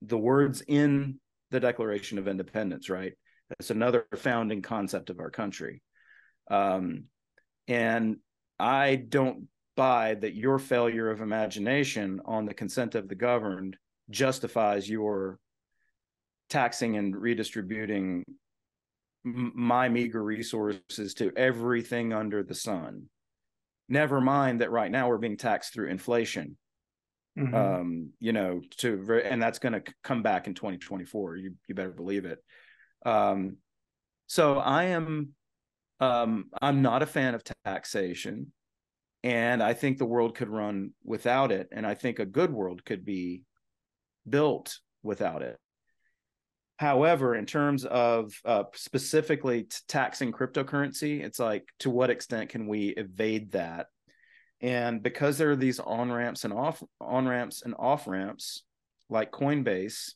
the 0.00 0.16
words 0.16 0.62
in 0.66 1.20
the 1.50 1.60
Declaration 1.60 2.18
of 2.18 2.26
Independence, 2.26 2.88
right? 2.88 3.12
That's 3.50 3.70
another 3.70 4.06
founding 4.16 4.62
concept 4.62 5.10
of 5.10 5.20
our 5.20 5.30
country. 5.30 5.82
Um, 6.50 7.04
and 7.68 8.16
I 8.62 8.94
don't 8.94 9.48
buy 9.76 10.14
that 10.14 10.36
your 10.36 10.60
failure 10.60 11.10
of 11.10 11.20
imagination 11.20 12.20
on 12.24 12.46
the 12.46 12.54
consent 12.54 12.94
of 12.94 13.08
the 13.08 13.16
governed 13.16 13.76
justifies 14.08 14.88
your 14.88 15.40
taxing 16.48 16.96
and 16.96 17.16
redistributing 17.16 18.24
my 19.24 19.88
meager 19.88 20.22
resources 20.22 21.14
to 21.14 21.32
everything 21.36 22.12
under 22.12 22.44
the 22.44 22.54
sun. 22.54 23.06
Never 23.88 24.20
mind 24.20 24.60
that 24.60 24.70
right 24.70 24.90
now 24.90 25.08
we're 25.08 25.18
being 25.18 25.36
taxed 25.36 25.74
through 25.74 25.88
inflation. 25.88 26.56
Mm-hmm. 27.36 27.54
Um, 27.54 28.10
you 28.20 28.32
know, 28.32 28.60
to 28.78 29.22
and 29.24 29.42
that's 29.42 29.58
going 29.58 29.72
to 29.72 29.82
come 30.04 30.22
back 30.22 30.46
in 30.46 30.54
2024. 30.54 31.36
You 31.36 31.54
you 31.66 31.74
better 31.74 31.90
believe 31.90 32.26
it. 32.26 32.38
Um, 33.04 33.56
so 34.28 34.58
I 34.58 34.84
am 34.84 35.34
um, 36.02 36.46
I'm 36.60 36.82
not 36.82 37.02
a 37.02 37.06
fan 37.06 37.36
of 37.36 37.44
taxation, 37.64 38.52
and 39.22 39.62
I 39.62 39.72
think 39.72 39.98
the 39.98 40.04
world 40.04 40.34
could 40.34 40.48
run 40.48 40.94
without 41.04 41.52
it, 41.52 41.68
and 41.70 41.86
I 41.86 41.94
think 41.94 42.18
a 42.18 42.26
good 42.26 42.52
world 42.52 42.84
could 42.84 43.04
be 43.04 43.44
built 44.28 44.80
without 45.04 45.42
it. 45.42 45.58
However, 46.76 47.36
in 47.36 47.46
terms 47.46 47.84
of 47.84 48.32
uh, 48.44 48.64
specifically 48.74 49.68
taxing 49.86 50.32
cryptocurrency, 50.32 51.22
it's 51.22 51.38
like 51.38 51.68
to 51.78 51.90
what 51.90 52.10
extent 52.10 52.50
can 52.50 52.66
we 52.66 52.88
evade 52.88 53.52
that? 53.52 53.86
And 54.60 55.04
because 55.04 55.38
there 55.38 55.52
are 55.52 55.56
these 55.56 55.78
on 55.78 56.10
ramps 56.10 56.42
and 56.42 56.52
off 56.52 56.82
on 57.00 57.28
ramps 57.28 57.62
and 57.62 57.76
off 57.78 58.08
ramps, 58.08 58.64
like 59.08 59.30
Coinbase, 59.30 60.14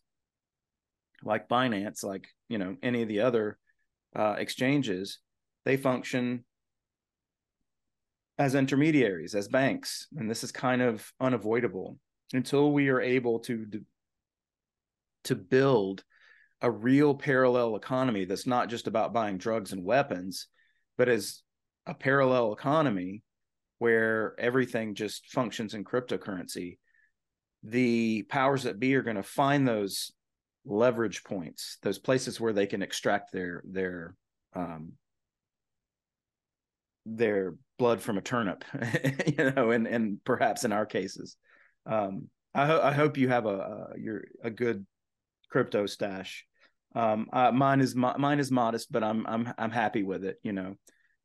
like 1.23 1.49
Binance, 1.49 2.03
like 2.03 2.27
you 2.49 2.59
know 2.59 2.77
any 2.83 3.03
of 3.03 3.09
the 3.09 3.21
other 3.21 3.57
uh, 4.17 4.35
exchanges, 4.37 5.21
they 5.67 5.77
function 5.77 6.45
as 8.39 8.55
intermediaries, 8.55 9.35
as 9.35 9.49
banks, 9.49 10.07
and 10.17 10.31
this 10.31 10.45
is 10.45 10.53
kind 10.53 10.81
of 10.81 11.13
unavoidable 11.21 11.99
until 12.33 12.73
we 12.73 12.89
are 12.89 13.01
able 13.01 13.41
to 13.41 13.67
to 15.25 15.35
build 15.35 16.05
a 16.63 16.71
real 16.71 17.15
parallel 17.15 17.75
economy 17.75 18.25
that's 18.25 18.47
not 18.47 18.69
just 18.69 18.87
about 18.87 19.13
buying 19.13 19.39
drugs 19.39 19.73
and 19.73 19.85
weapons, 19.85 20.47
but 20.97 21.09
is 21.09 21.43
a 21.85 21.95
parallel 21.95 22.53
economy 22.53 23.25
where 23.79 24.37
everything 24.39 24.95
just 24.95 25.27
functions 25.27 25.75
in 25.75 25.85
cryptocurrency. 25.85 26.79
The 27.65 28.23
powers 28.29 28.63
that 28.63 28.79
be 28.79 28.95
are 28.95 29.03
going 29.03 29.17
to 29.17 29.23
find 29.25 29.67
those 29.67 30.13
leverage 30.65 31.25
points, 31.25 31.79
those 31.83 31.99
places 31.99 32.41
where 32.41 32.53
they 32.53 32.67
can 32.67 32.83
extract 32.83 33.33
their 33.33 33.65
their 33.67 34.15
um, 34.55 34.93
their 37.07 37.55
blood 37.79 38.03
from 38.03 38.19
a 38.19 38.23
turnip, 38.23 38.65
you 39.27 39.51
know, 39.53 39.71
and 39.71 39.87
and 39.87 40.23
perhaps 40.25 40.65
in 40.65 40.73
our 40.73 40.85
cases, 40.85 41.37
um, 41.87 42.29
I, 42.55 42.89
I 42.89 42.93
hope 42.93 43.17
you 43.17 43.29
have 43.29 43.47
a, 43.47 43.49
a 43.49 43.87
your 43.99 44.25
a 44.43 44.51
good 44.51 44.85
crypto 45.51 45.87
stash. 45.87 46.45
Um, 46.95 47.29
uh, 47.33 47.53
mine 47.53 47.81
is 47.81 47.95
mo- 47.95 48.17
mine 48.19 48.41
is 48.41 48.51
modest, 48.51 48.91
but 48.91 49.05
I'm 49.05 49.27
I'm 49.27 49.53
I'm 49.57 49.71
happy 49.71 50.03
with 50.03 50.25
it. 50.25 50.37
You 50.43 50.53
know, 50.53 50.77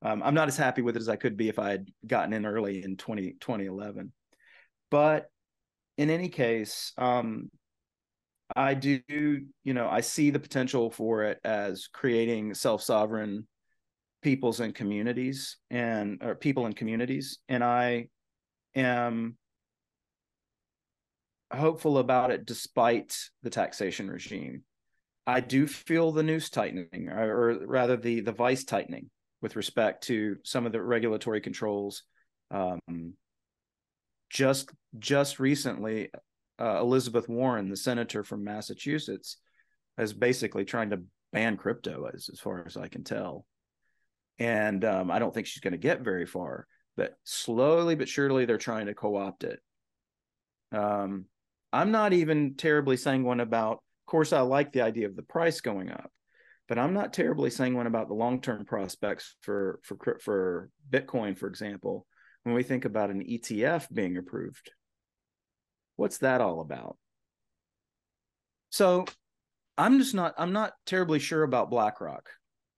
um, 0.01 0.21
I'm 0.23 0.35
not 0.35 0.47
as 0.47 0.57
happy 0.57 0.81
with 0.81 0.95
it 0.95 1.01
as 1.01 1.09
I 1.09 1.15
could 1.15 1.35
be 1.35 1.49
if 1.49 1.59
I 1.59 1.71
had 1.71 1.87
gotten 2.05 2.33
in 2.33 2.45
early 2.45 2.83
in 2.83 2.97
20, 2.97 3.33
2011. 3.39 4.11
But 4.89 5.29
in 5.97 6.09
any 6.09 6.29
case, 6.29 6.93
um, 6.97 7.49
I 8.55 8.73
do, 8.73 8.99
you 9.07 9.73
know, 9.73 9.87
I 9.87 10.01
see 10.01 10.29
the 10.29 10.39
potential 10.39 10.89
for 10.91 11.23
it 11.23 11.39
as 11.43 11.87
creating 11.87 12.53
self 12.53 12.81
sovereign 12.81 13.47
peoples 14.21 14.59
and 14.59 14.75
communities 14.75 15.57
and 15.69 16.21
or 16.23 16.35
people 16.35 16.65
and 16.65 16.75
communities, 16.75 17.39
and 17.49 17.63
I 17.63 18.07
am 18.75 19.37
hopeful 21.51 21.97
about 21.97 22.31
it 22.31 22.45
despite 22.45 23.17
the 23.43 23.49
taxation 23.49 24.09
regime. 24.09 24.63
I 25.27 25.39
do 25.39 25.67
feel 25.67 26.11
the 26.11 26.23
noose 26.23 26.49
tightening, 26.49 27.09
or, 27.09 27.65
rather 27.65 27.97
the 27.97 28.21
the 28.21 28.31
vice 28.31 28.63
tightening, 28.63 29.09
with 29.41 29.55
respect 29.55 30.05
to 30.05 30.37
some 30.43 30.65
of 30.65 30.71
the 30.71 30.81
regulatory 30.81 31.41
controls. 31.41 32.03
Um, 32.49 33.13
just 34.29 34.71
just 34.99 35.39
recently, 35.39 36.09
uh, 36.59 36.79
Elizabeth 36.79 37.27
Warren, 37.27 37.69
the 37.69 37.77
senator 37.77 38.23
from 38.23 38.43
Massachusetts, 38.43 39.37
is 39.97 40.13
basically 40.13 40.65
trying 40.65 40.89
to 40.91 41.01
ban 41.33 41.57
crypto, 41.57 42.09
as 42.13 42.29
as 42.31 42.39
far 42.39 42.63
as 42.65 42.77
I 42.77 42.87
can 42.87 43.03
tell. 43.03 43.45
And 44.39 44.83
um, 44.85 45.11
I 45.11 45.19
don't 45.19 45.33
think 45.33 45.47
she's 45.47 45.61
going 45.61 45.73
to 45.73 45.77
get 45.77 46.01
very 46.01 46.25
far. 46.25 46.67
But 46.97 47.13
slowly 47.23 47.95
but 47.95 48.09
surely, 48.09 48.45
they're 48.45 48.57
trying 48.57 48.87
to 48.87 48.93
co-opt 48.93 49.43
it. 49.43 49.59
Um, 50.71 51.25
I'm 51.73 51.91
not 51.91 52.13
even 52.13 52.55
terribly 52.55 52.97
sanguine 52.97 53.39
about. 53.39 53.75
Of 53.75 54.11
course, 54.11 54.33
I 54.33 54.41
like 54.41 54.73
the 54.73 54.81
idea 54.81 55.07
of 55.07 55.15
the 55.15 55.23
price 55.23 55.61
going 55.61 55.89
up, 55.89 56.11
but 56.67 56.77
I'm 56.77 56.93
not 56.93 57.13
terribly 57.13 57.49
sanguine 57.49 57.87
about 57.87 58.07
the 58.07 58.13
long-term 58.13 58.65
prospects 58.65 59.35
for 59.41 59.79
for 59.83 60.19
for 60.21 60.69
Bitcoin, 60.89 61.37
for 61.37 61.47
example. 61.47 62.05
When 62.43 62.55
we 62.55 62.63
think 62.63 62.85
about 62.85 63.11
an 63.11 63.21
ETF 63.21 63.87
being 63.93 64.17
approved, 64.17 64.71
what's 65.95 66.17
that 66.19 66.41
all 66.41 66.59
about? 66.59 66.97
So, 68.71 69.05
I'm 69.77 69.99
just 69.99 70.13
not. 70.13 70.33
I'm 70.37 70.51
not 70.51 70.73
terribly 70.85 71.19
sure 71.19 71.43
about 71.43 71.69
BlackRock. 71.69 72.29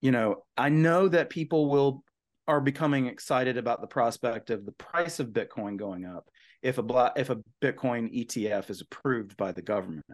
You 0.03 0.11
know, 0.11 0.43
I 0.57 0.67
know 0.67 1.07
that 1.07 1.29
people 1.29 1.69
will 1.69 2.03
are 2.45 2.59
becoming 2.59 3.07
excited 3.07 3.57
about 3.57 3.79
the 3.79 3.87
prospect 3.87 4.49
of 4.49 4.65
the 4.65 4.73
price 4.73 5.21
of 5.21 5.29
Bitcoin 5.29 5.77
going 5.77 6.03
up 6.05 6.27
if 6.61 6.77
a 6.77 6.83
black, 6.83 7.13
if 7.15 7.29
a 7.29 7.37
Bitcoin 7.61 8.13
ETF 8.13 8.69
is 8.69 8.81
approved 8.81 9.37
by 9.37 9.53
the 9.53 9.61
government. 9.61 10.05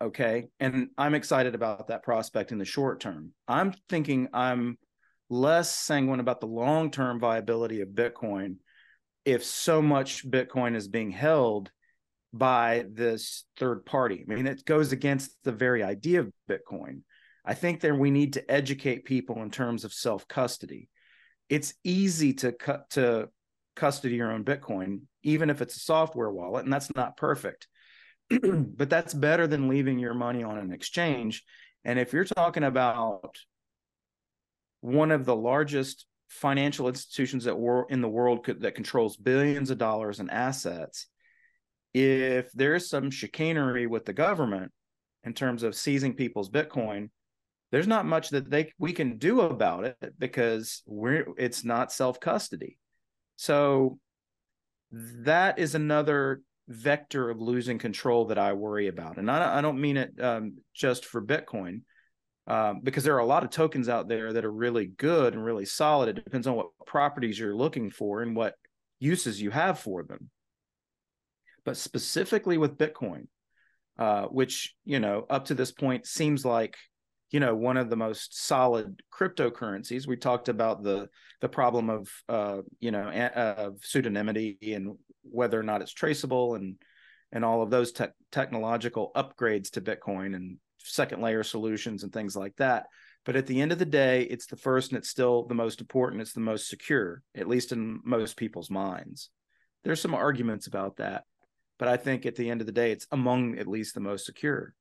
Okay, 0.00 0.46
and 0.60 0.90
I'm 0.96 1.16
excited 1.16 1.56
about 1.56 1.88
that 1.88 2.04
prospect 2.04 2.52
in 2.52 2.58
the 2.58 2.64
short 2.64 3.00
term. 3.00 3.32
I'm 3.48 3.74
thinking 3.88 4.28
I'm 4.32 4.78
less 5.28 5.74
sanguine 5.74 6.20
about 6.20 6.40
the 6.40 6.46
long 6.46 6.92
term 6.92 7.18
viability 7.18 7.80
of 7.80 7.88
Bitcoin 7.88 8.58
if 9.24 9.44
so 9.44 9.82
much 9.82 10.24
Bitcoin 10.24 10.76
is 10.76 10.86
being 10.86 11.10
held 11.10 11.72
by 12.32 12.84
this 12.88 13.46
third 13.56 13.84
party. 13.84 14.24
I 14.30 14.32
mean, 14.32 14.46
it 14.46 14.64
goes 14.64 14.92
against 14.92 15.32
the 15.42 15.50
very 15.50 15.82
idea 15.82 16.20
of 16.20 16.30
Bitcoin. 16.48 17.00
I 17.46 17.54
think 17.54 17.80
that 17.80 17.96
we 17.96 18.10
need 18.10 18.32
to 18.34 18.50
educate 18.50 19.04
people 19.04 19.42
in 19.42 19.50
terms 19.50 19.84
of 19.84 19.92
self 19.92 20.26
custody. 20.26 20.88
It's 21.48 21.74
easy 21.84 22.34
to 22.34 22.52
cut 22.52 22.90
to 22.90 23.28
custody 23.76 24.16
your 24.16 24.32
own 24.32 24.44
Bitcoin, 24.44 25.02
even 25.22 25.48
if 25.48 25.62
it's 25.62 25.76
a 25.76 25.80
software 25.80 26.30
wallet, 26.30 26.64
and 26.64 26.72
that's 26.72 26.92
not 26.96 27.16
perfect. 27.16 27.68
but 28.28 28.90
that's 28.90 29.14
better 29.14 29.46
than 29.46 29.68
leaving 29.68 30.00
your 30.00 30.14
money 30.14 30.42
on 30.42 30.58
an 30.58 30.72
exchange. 30.72 31.44
And 31.84 31.98
if 32.00 32.12
you're 32.12 32.24
talking 32.24 32.64
about 32.64 33.36
one 34.80 35.12
of 35.12 35.24
the 35.24 35.36
largest 35.36 36.06
financial 36.28 36.88
institutions 36.88 37.44
that 37.44 37.56
were 37.56 37.86
in 37.88 38.00
the 38.00 38.08
world 38.08 38.44
could, 38.44 38.62
that 38.62 38.74
controls 38.74 39.16
billions 39.16 39.70
of 39.70 39.78
dollars 39.78 40.18
in 40.18 40.28
assets, 40.30 41.06
if 41.94 42.50
there's 42.52 42.90
some 42.90 43.12
chicanery 43.12 43.86
with 43.86 44.04
the 44.04 44.12
government, 44.12 44.72
in 45.22 45.32
terms 45.32 45.62
of 45.62 45.74
seizing 45.74 46.14
people's 46.14 46.50
Bitcoin, 46.50 47.10
there's 47.72 47.86
not 47.86 48.06
much 48.06 48.30
that 48.30 48.50
they 48.50 48.72
we 48.78 48.92
can 48.92 49.18
do 49.18 49.40
about 49.40 49.84
it 49.84 50.14
because 50.18 50.82
we're 50.86 51.26
it's 51.36 51.64
not 51.64 51.92
self 51.92 52.20
custody. 52.20 52.78
So 53.36 53.98
that 54.92 55.58
is 55.58 55.74
another 55.74 56.42
vector 56.68 57.30
of 57.30 57.40
losing 57.40 57.78
control 57.78 58.26
that 58.26 58.38
I 58.38 58.52
worry 58.52 58.88
about, 58.88 59.18
and 59.18 59.30
I, 59.30 59.58
I 59.58 59.60
don't 59.60 59.80
mean 59.80 59.96
it 59.96 60.12
um, 60.20 60.58
just 60.74 61.04
for 61.04 61.22
Bitcoin. 61.22 61.82
Um, 62.48 62.78
because 62.84 63.02
there 63.02 63.16
are 63.16 63.18
a 63.18 63.26
lot 63.26 63.42
of 63.42 63.50
tokens 63.50 63.88
out 63.88 64.06
there 64.06 64.32
that 64.32 64.44
are 64.44 64.52
really 64.52 64.86
good 64.86 65.34
and 65.34 65.44
really 65.44 65.64
solid. 65.64 66.08
It 66.08 66.24
depends 66.24 66.46
on 66.46 66.54
what 66.54 66.68
properties 66.86 67.36
you're 67.36 67.56
looking 67.56 67.90
for 67.90 68.22
and 68.22 68.36
what 68.36 68.54
uses 69.00 69.42
you 69.42 69.50
have 69.50 69.80
for 69.80 70.04
them. 70.04 70.30
But 71.64 71.76
specifically 71.76 72.56
with 72.56 72.78
Bitcoin, 72.78 73.26
uh, 73.98 74.26
which 74.26 74.76
you 74.84 75.00
know 75.00 75.26
up 75.28 75.46
to 75.46 75.54
this 75.54 75.72
point 75.72 76.06
seems 76.06 76.44
like 76.44 76.76
you 77.30 77.40
know 77.40 77.54
one 77.54 77.76
of 77.76 77.90
the 77.90 77.96
most 77.96 78.46
solid 78.46 79.02
cryptocurrencies. 79.12 80.06
We 80.06 80.16
talked 80.16 80.48
about 80.48 80.82
the 80.82 81.08
the 81.40 81.48
problem 81.48 81.90
of 81.90 82.08
uh, 82.28 82.58
you 82.80 82.90
know 82.90 83.08
of 83.08 83.80
pseudonymity 83.80 84.76
and 84.76 84.96
whether 85.22 85.58
or 85.58 85.64
not 85.64 85.82
it's 85.82 85.92
traceable 85.92 86.54
and 86.54 86.76
and 87.32 87.44
all 87.44 87.62
of 87.62 87.70
those 87.70 87.92
te- 87.92 88.06
technological 88.30 89.10
upgrades 89.16 89.70
to 89.72 89.80
Bitcoin 89.80 90.36
and 90.36 90.58
second 90.78 91.20
layer 91.20 91.42
solutions 91.42 92.04
and 92.04 92.12
things 92.12 92.36
like 92.36 92.54
that. 92.56 92.86
But 93.24 93.34
at 93.34 93.46
the 93.46 93.60
end 93.60 93.72
of 93.72 93.80
the 93.80 93.84
day, 93.84 94.22
it's 94.22 94.46
the 94.46 94.56
first 94.56 94.92
and 94.92 94.98
it's 94.98 95.08
still 95.08 95.46
the 95.46 95.54
most 95.54 95.80
important. 95.80 96.22
It's 96.22 96.32
the 96.32 96.40
most 96.40 96.68
secure, 96.68 97.22
at 97.34 97.48
least 97.48 97.72
in 97.72 98.00
most 98.04 98.36
people's 98.36 98.70
minds. 98.70 99.30
There's 99.82 100.00
some 100.00 100.14
arguments 100.14 100.68
about 100.68 100.96
that, 100.96 101.24
but 101.78 101.88
I 101.88 101.96
think 101.96 102.24
at 102.24 102.36
the 102.36 102.48
end 102.48 102.60
of 102.60 102.66
the 102.66 102.72
day, 102.72 102.92
it's 102.92 103.06
among 103.10 103.58
at 103.58 103.66
least 103.66 103.94
the 103.94 104.00
most 104.00 104.26
secure. 104.26 104.74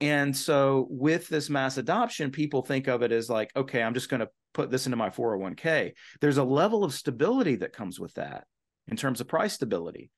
And 0.00 0.36
so 0.36 0.86
with 0.90 1.28
this 1.28 1.48
mass 1.48 1.78
adoption, 1.78 2.30
people 2.30 2.62
think 2.62 2.86
of 2.86 3.02
it 3.02 3.12
as 3.12 3.30
like, 3.30 3.50
okay, 3.56 3.82
I'm 3.82 3.94
just 3.94 4.10
going 4.10 4.20
to 4.20 4.28
put 4.52 4.70
this 4.70 4.86
into 4.86 4.96
my 4.96 5.10
401k. 5.10 5.92
There's 6.20 6.38
a 6.38 6.44
level 6.44 6.84
of 6.84 6.92
stability 6.92 7.56
that 7.56 7.72
comes 7.72 7.98
with 7.98 8.14
that 8.14 8.44
in 8.88 8.96
terms 8.96 9.20
of 9.20 9.28
price 9.28 9.54
stability. 9.54 10.10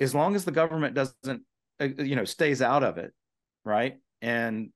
As 0.00 0.14
long 0.14 0.34
as 0.34 0.44
the 0.44 0.52
government 0.52 0.94
doesn't, 0.94 1.42
uh, 1.80 1.88
you 1.98 2.16
know, 2.16 2.24
stays 2.24 2.62
out 2.62 2.82
of 2.82 2.98
it, 2.98 3.12
right? 3.64 3.96
And 4.20 4.70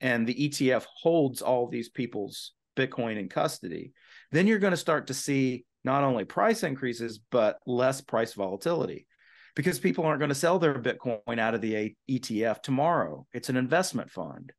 and 0.00 0.26
the 0.26 0.48
ETF 0.48 0.84
holds 1.02 1.40
all 1.40 1.68
these 1.68 1.88
people's 1.88 2.52
Bitcoin 2.76 3.18
in 3.18 3.28
custody, 3.28 3.92
then 4.32 4.46
you're 4.46 4.58
going 4.58 4.72
to 4.72 4.76
start 4.76 5.06
to 5.06 5.14
see 5.14 5.64
not 5.84 6.02
only 6.02 6.24
price 6.24 6.62
increases 6.62 7.20
but 7.30 7.58
less 7.66 8.00
price 8.00 8.32
volatility 8.32 9.06
because 9.54 9.78
people 9.78 10.04
aren't 10.04 10.18
going 10.18 10.30
to 10.30 10.34
sell 10.34 10.58
their 10.58 10.74
Bitcoin 10.74 11.38
out 11.38 11.54
of 11.54 11.60
the 11.60 11.94
ETF 12.10 12.62
tomorrow. 12.62 13.26
It's 13.32 13.48
an 13.48 13.56
investment 13.56 14.10
fund. 14.10 14.52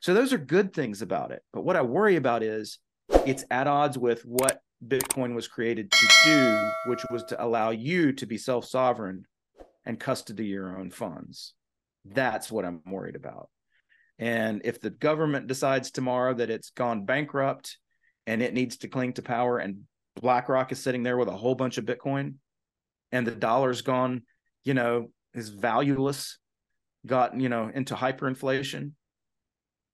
So 0.00 0.12
those 0.12 0.32
are 0.32 0.38
good 0.38 0.72
things 0.72 1.02
about 1.02 1.30
it. 1.30 1.42
But 1.52 1.64
what 1.64 1.76
I 1.76 1.82
worry 1.82 2.16
about 2.16 2.42
is 2.42 2.78
it's 3.26 3.44
at 3.50 3.66
odds 3.66 3.96
with 3.96 4.22
what 4.22 4.60
Bitcoin 4.86 5.34
was 5.34 5.48
created 5.48 5.90
to 5.90 6.06
do, 6.24 6.70
which 6.86 7.04
was 7.10 7.24
to 7.24 7.42
allow 7.42 7.70
you 7.70 8.12
to 8.12 8.26
be 8.26 8.36
self 8.36 8.66
sovereign 8.66 9.24
and 9.84 10.00
custody 10.00 10.46
your 10.46 10.78
own 10.78 10.90
funds. 10.90 11.54
That's 12.04 12.50
what 12.50 12.64
I'm 12.64 12.82
worried 12.86 13.16
about. 13.16 13.48
And 14.18 14.62
if 14.64 14.80
the 14.80 14.90
government 14.90 15.46
decides 15.46 15.90
tomorrow 15.90 16.34
that 16.34 16.50
it's 16.50 16.70
gone 16.70 17.04
bankrupt 17.04 17.78
and 18.26 18.42
it 18.42 18.54
needs 18.54 18.78
to 18.78 18.88
cling 18.88 19.14
to 19.14 19.22
power, 19.22 19.58
and 19.58 19.82
BlackRock 20.20 20.72
is 20.72 20.82
sitting 20.82 21.02
there 21.02 21.16
with 21.16 21.28
a 21.28 21.32
whole 21.32 21.54
bunch 21.54 21.78
of 21.78 21.84
Bitcoin, 21.84 22.34
and 23.14 23.24
the 23.24 23.30
dollar's 23.30 23.80
gone, 23.80 24.22
you 24.64 24.74
know, 24.74 25.12
is 25.34 25.48
valueless, 25.48 26.38
got, 27.06 27.40
you 27.40 27.48
know, 27.48 27.70
into 27.72 27.94
hyperinflation, 27.94 28.90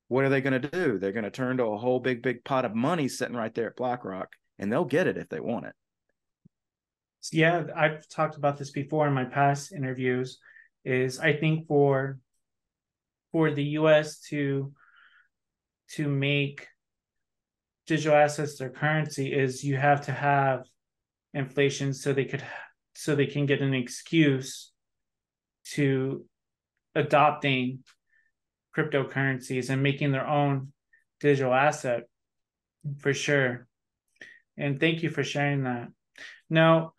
what 0.08 0.24
are 0.24 0.30
they 0.30 0.40
going 0.40 0.58
to 0.58 0.70
do? 0.70 0.98
They're 0.98 1.12
going 1.12 1.24
to 1.24 1.30
turn 1.30 1.58
to 1.58 1.64
a 1.64 1.76
whole 1.76 2.00
big, 2.00 2.22
big 2.22 2.42
pot 2.44 2.64
of 2.64 2.74
money 2.74 3.08
sitting 3.08 3.36
right 3.36 3.54
there 3.54 3.66
at 3.66 3.76
BlackRock, 3.76 4.28
and 4.58 4.72
they'll 4.72 4.86
get 4.86 5.06
it 5.06 5.18
if 5.18 5.28
they 5.28 5.38
want 5.38 5.66
it. 5.66 5.74
Yeah, 7.30 7.64
I've 7.76 8.08
talked 8.08 8.38
about 8.38 8.56
this 8.56 8.70
before 8.70 9.06
in 9.06 9.12
my 9.12 9.26
past 9.26 9.70
interviews. 9.70 10.38
Is 10.86 11.20
I 11.20 11.34
think 11.34 11.68
for 11.68 12.18
for 13.32 13.50
the 13.50 13.64
US 13.80 14.20
to 14.30 14.72
to 15.92 16.08
make 16.08 16.66
digital 17.86 18.16
assets 18.16 18.56
their 18.56 18.70
currency 18.70 19.34
is 19.34 19.62
you 19.62 19.76
have 19.76 20.06
to 20.06 20.12
have 20.12 20.64
inflation 21.34 21.92
so 21.92 22.14
they 22.14 22.24
could 22.24 22.42
so 22.94 23.14
they 23.14 23.26
can 23.26 23.46
get 23.46 23.60
an 23.60 23.74
excuse 23.74 24.72
to 25.64 26.24
adopting 26.94 27.80
cryptocurrencies 28.76 29.70
and 29.70 29.82
making 29.82 30.12
their 30.12 30.26
own 30.26 30.72
digital 31.20 31.52
asset 31.52 32.04
for 32.98 33.12
sure 33.12 33.66
and 34.56 34.80
thank 34.80 35.02
you 35.02 35.10
for 35.10 35.22
sharing 35.22 35.64
that 35.64 35.88
now 36.48 36.92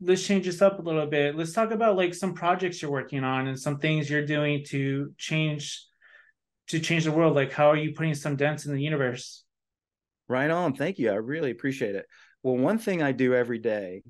let's 0.00 0.26
change 0.26 0.46
this 0.46 0.62
up 0.62 0.78
a 0.78 0.82
little 0.82 1.06
bit. 1.06 1.36
Let's 1.36 1.52
talk 1.52 1.70
about 1.70 1.96
like 1.96 2.14
some 2.14 2.34
projects 2.34 2.80
you're 2.80 2.90
working 2.90 3.24
on 3.24 3.48
and 3.48 3.58
some 3.58 3.78
things 3.78 4.08
you're 4.08 4.26
doing 4.26 4.64
to 4.68 5.12
change 5.16 5.84
to 6.68 6.80
change 6.80 7.04
the 7.04 7.12
world. 7.12 7.34
Like 7.34 7.52
how 7.52 7.70
are 7.70 7.76
you 7.76 7.92
putting 7.92 8.14
some 8.14 8.36
dents 8.36 8.66
in 8.66 8.74
the 8.74 8.82
universe? 8.82 9.44
Right 10.28 10.50
on. 10.50 10.74
Thank 10.74 10.98
you. 10.98 11.10
I 11.10 11.14
really 11.14 11.50
appreciate 11.50 11.94
it. 11.94 12.06
Well, 12.42 12.56
one 12.56 12.78
thing 12.78 13.02
I 13.02 13.12
do 13.12 13.34
every 13.34 13.58
day 13.58 14.02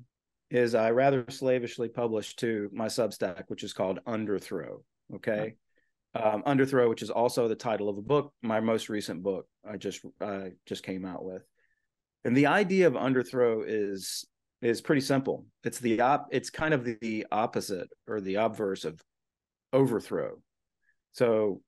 is 0.51 0.75
I 0.75 0.91
rather 0.91 1.25
slavishly 1.29 1.89
publish 1.89 2.35
to 2.37 2.69
my 2.73 2.87
Substack, 2.87 3.43
which 3.47 3.63
is 3.63 3.73
called 3.73 3.99
Underthrow. 4.07 4.81
Okay. 5.15 5.55
Um, 6.15 6.43
Underthrow, 6.43 6.89
which 6.89 7.03
is 7.03 7.11
also 7.11 7.47
the 7.47 7.55
title 7.55 7.87
of 7.87 7.97
a 7.97 8.01
book, 8.01 8.33
my 8.41 8.59
most 8.59 8.89
recent 8.89 9.21
book 9.21 9.47
I 9.67 9.77
just 9.77 10.01
uh, 10.21 10.49
just 10.65 10.83
came 10.83 11.05
out 11.05 11.23
with. 11.23 11.43
And 12.25 12.35
the 12.35 12.47
idea 12.47 12.87
of 12.87 12.93
Underthrow 12.93 13.63
is 13.65 14.25
is 14.61 14.81
pretty 14.81 15.01
simple. 15.01 15.45
It's 15.63 15.79
the 15.79 16.01
op 16.01 16.27
it's 16.31 16.49
kind 16.49 16.73
of 16.73 16.83
the 16.83 17.25
opposite 17.31 17.89
or 18.07 18.21
the 18.21 18.35
obverse 18.35 18.85
of 18.85 19.01
overthrow. 19.71 20.37
So 21.13 21.61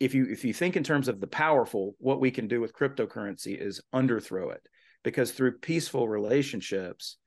if 0.00 0.14
you 0.14 0.26
if 0.30 0.44
you 0.44 0.52
think 0.52 0.76
in 0.76 0.84
terms 0.84 1.08
of 1.08 1.20
the 1.20 1.26
powerful, 1.26 1.94
what 1.98 2.20
we 2.20 2.30
can 2.30 2.48
do 2.48 2.60
with 2.60 2.74
cryptocurrency 2.74 3.60
is 3.60 3.82
underthrow 3.94 4.52
it 4.52 4.62
because 5.02 5.30
through 5.30 5.58
peaceful 5.58 6.08
relationships, 6.08 7.18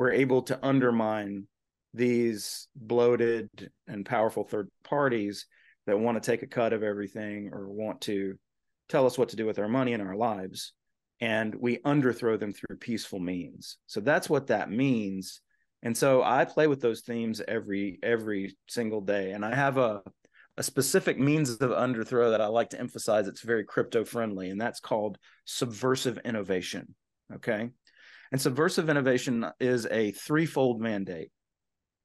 we're 0.00 0.12
able 0.12 0.40
to 0.40 0.58
undermine 0.62 1.46
these 1.92 2.68
bloated 2.74 3.50
and 3.86 4.06
powerful 4.06 4.44
third 4.44 4.70
parties 4.82 5.44
that 5.86 6.00
want 6.00 6.16
to 6.16 6.26
take 6.26 6.42
a 6.42 6.46
cut 6.46 6.72
of 6.72 6.82
everything 6.82 7.50
or 7.52 7.68
want 7.68 8.00
to 8.00 8.34
tell 8.88 9.04
us 9.04 9.18
what 9.18 9.28
to 9.28 9.36
do 9.36 9.44
with 9.44 9.58
our 9.58 9.68
money 9.68 9.92
and 9.92 10.02
our 10.02 10.16
lives 10.16 10.72
and 11.20 11.54
we 11.54 11.76
underthrow 11.80 12.40
them 12.40 12.50
through 12.50 12.78
peaceful 12.78 13.20
means. 13.20 13.76
So 13.88 14.00
that's 14.00 14.30
what 14.30 14.46
that 14.46 14.70
means. 14.70 15.42
And 15.82 15.94
so 15.94 16.22
I 16.22 16.46
play 16.46 16.66
with 16.66 16.80
those 16.80 17.02
themes 17.02 17.42
every 17.46 17.98
every 18.02 18.56
single 18.70 19.02
day. 19.02 19.32
And 19.32 19.44
I 19.44 19.54
have 19.54 19.76
a 19.76 20.00
a 20.56 20.62
specific 20.62 21.18
means 21.18 21.50
of 21.50 21.72
underthrow 21.72 22.30
that 22.30 22.40
I 22.40 22.46
like 22.46 22.70
to 22.70 22.80
emphasize. 22.80 23.28
It's 23.28 23.42
very 23.42 23.64
crypto 23.64 24.06
friendly, 24.06 24.48
and 24.48 24.58
that's 24.58 24.80
called 24.80 25.18
subversive 25.44 26.16
innovation. 26.24 26.94
Okay. 27.34 27.68
And 28.32 28.40
subversive 28.40 28.88
innovation 28.88 29.46
is 29.58 29.86
a 29.86 30.12
threefold 30.12 30.80
mandate. 30.80 31.30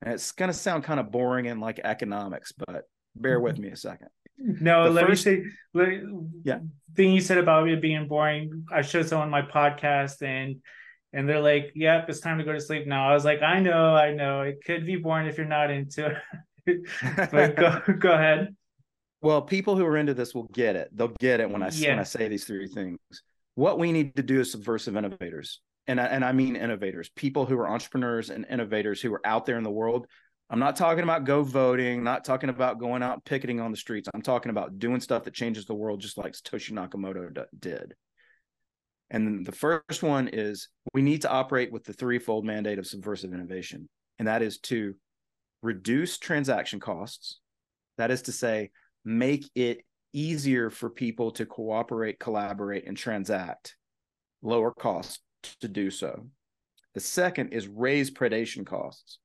And 0.01 0.13
it's 0.13 0.31
going 0.31 0.49
to 0.49 0.53
sound 0.53 0.83
kind 0.83 0.99
of 0.99 1.11
boring 1.11 1.47
and 1.47 1.61
like 1.61 1.79
economics, 1.83 2.51
but 2.51 2.83
bear 3.15 3.39
with 3.39 3.55
mm-hmm. 3.55 3.63
me 3.63 3.69
a 3.69 3.77
second. 3.77 4.09
No, 4.37 4.85
the 4.85 4.89
let 4.89 5.07
first, 5.07 5.25
me 5.25 5.35
say, 5.35 5.43
let, 5.73 5.89
yeah. 6.43 6.59
Thing 6.95 7.13
you 7.13 7.21
said 7.21 7.37
about 7.37 7.67
it 7.69 7.81
being 7.81 8.07
boring. 8.07 8.65
I 8.71 8.81
showed 8.81 9.07
someone 9.07 9.29
my 9.29 9.41
podcast 9.41 10.21
and 10.21 10.57
and 11.13 11.29
they're 11.29 11.39
like, 11.39 11.71
"Yep, 11.75 12.09
it's 12.09 12.19
time 12.19 12.37
to 12.39 12.43
go 12.43 12.51
to 12.51 12.59
sleep 12.59 12.85
now." 12.85 13.09
I 13.09 13.13
was 13.13 13.23
like, 13.23 13.41
"I 13.41 13.61
know, 13.61 13.95
I 13.95 14.13
know. 14.13 14.41
It 14.41 14.59
could 14.65 14.85
be 14.85 14.97
boring 14.97 15.27
if 15.27 15.37
you're 15.37 15.47
not 15.47 15.71
into 15.71 16.07
it." 16.65 16.81
but 17.31 17.55
go 17.55 17.81
go 17.99 18.11
ahead. 18.11 18.53
Well, 19.21 19.41
people 19.41 19.77
who 19.77 19.85
are 19.85 19.97
into 19.97 20.13
this 20.13 20.35
will 20.35 20.49
get 20.53 20.75
it. 20.75 20.89
They'll 20.93 21.15
get 21.19 21.39
it 21.39 21.49
when 21.49 21.63
I 21.63 21.69
yeah. 21.69 21.91
when 21.91 21.99
I 21.99 22.03
say 22.03 22.27
these 22.27 22.43
three 22.43 22.67
things. 22.67 22.99
What 23.55 23.79
we 23.79 23.93
need 23.93 24.17
to 24.17 24.23
do 24.23 24.41
is 24.41 24.51
subversive 24.51 24.97
innovators, 24.97 25.61
and 25.87 25.99
I, 25.99 26.05
and 26.05 26.25
I 26.25 26.31
mean 26.31 26.55
innovators, 26.55 27.09
people 27.15 27.45
who 27.45 27.57
are 27.59 27.69
entrepreneurs 27.69 28.29
and 28.29 28.45
innovators 28.49 29.01
who 29.01 29.13
are 29.13 29.25
out 29.25 29.45
there 29.45 29.57
in 29.57 29.63
the 29.63 29.71
world 29.71 30.07
I'm 30.49 30.59
not 30.59 30.75
talking 30.75 31.03
about 31.03 31.23
go 31.23 31.41
voting, 31.41 32.03
not 32.03 32.23
talking 32.23 32.49
about 32.49 32.79
going 32.79 33.01
out 33.01 33.25
picketing 33.25 33.59
on 33.59 33.71
the 33.71 33.77
streets. 33.77 34.07
I'm 34.13 34.21
talking 34.21 34.51
about 34.51 34.77
doing 34.77 35.01
stuff 35.01 35.23
that 35.23 35.33
changes 35.33 35.65
the 35.65 35.73
world, 35.73 36.01
just 36.01 36.17
like 36.17 36.33
Satoshi 36.33 36.71
Nakamoto 36.71 37.45
did. 37.57 37.95
And 39.09 39.45
the 39.45 39.51
first 39.51 40.03
one 40.03 40.27
is 40.27 40.69
we 40.93 41.01
need 41.01 41.23
to 41.23 41.31
operate 41.31 41.71
with 41.71 41.83
the 41.83 41.93
threefold 41.93 42.45
mandate 42.45 42.77
of 42.77 42.85
subversive 42.85 43.33
innovation, 43.33 43.89
and 44.19 44.27
that 44.27 44.41
is 44.41 44.59
to 44.59 44.95
reduce 45.63 46.17
transaction 46.17 46.79
costs. 46.79 47.39
That 47.97 48.11
is 48.11 48.23
to 48.23 48.31
say, 48.31 48.69
make 49.03 49.49
it 49.55 49.79
easier 50.13 50.69
for 50.69 50.89
people 50.89 51.31
to 51.31 51.45
cooperate, 51.45 52.19
collaborate, 52.19 52.87
and 52.87 52.95
transact, 52.95 53.75
lower 54.41 54.71
costs 54.71 55.19
to 55.61 55.67
do 55.67 55.89
so. 55.91 56.27
The 56.93 56.99
second 56.99 57.49
is 57.49 57.67
raise 57.67 58.11
predation 58.11 58.65
costs 58.65 59.19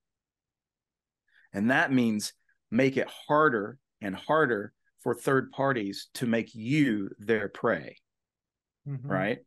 and 1.52 1.70
that 1.70 1.92
means 1.92 2.32
make 2.70 2.96
it 2.96 3.08
harder 3.28 3.78
and 4.00 4.14
harder 4.14 4.72
for 5.00 5.14
third 5.14 5.50
parties 5.50 6.08
to 6.14 6.26
make 6.26 6.54
you 6.54 7.10
their 7.18 7.48
prey, 7.48 7.96
mm-hmm. 8.88 9.08
right? 9.08 9.38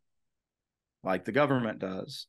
Like 1.04 1.26
the 1.26 1.32
government 1.32 1.80
does, 1.80 2.28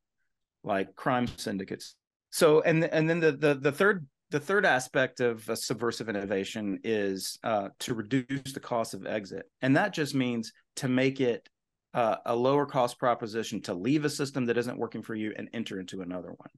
like 0.63 0.95
crime 0.95 1.27
syndicates. 1.37 1.95
So, 2.31 2.61
and 2.61 2.85
and 2.85 3.09
then 3.09 3.21
the 3.21 3.33
the 3.33 3.55
the 3.55 3.73
third 3.73 4.07
the 4.31 4.41
third 4.41 4.67
aspect 4.67 5.21
of 5.21 5.49
subversive 5.55 6.09
innovation 6.09 6.81
is 6.83 7.39
uh, 7.45 7.69
to 7.81 7.95
reduce 7.95 8.53
the 8.53 8.61
cost 8.61 8.95
of 8.95 9.07
exit, 9.07 9.47
and 9.63 9.77
that 9.77 9.93
just 9.93 10.15
means 10.15 10.53
to 10.77 10.89
make 10.89 11.21
it 11.21 11.49
uh, 11.95 12.17
a 12.27 12.37
lower 12.37 12.67
cost 12.67 12.99
proposition 12.99 13.63
to 13.63 13.75
leave 13.75 14.05
a 14.05 14.11
system 14.11 14.47
that 14.47 14.59
isn't 14.59 14.79
working 14.79 15.03
for 15.03 15.15
you 15.15 15.33
and 15.37 15.49
enter 15.55 15.81
into 15.81 16.03
another 16.03 16.29
one. 16.29 16.51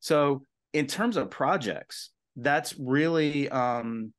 So, 0.00 0.42
in 0.72 0.86
terms 0.86 1.16
of 1.16 1.30
projects, 1.30 2.10
that's 2.36 2.78
really 2.78 3.48
um, 3.48 4.12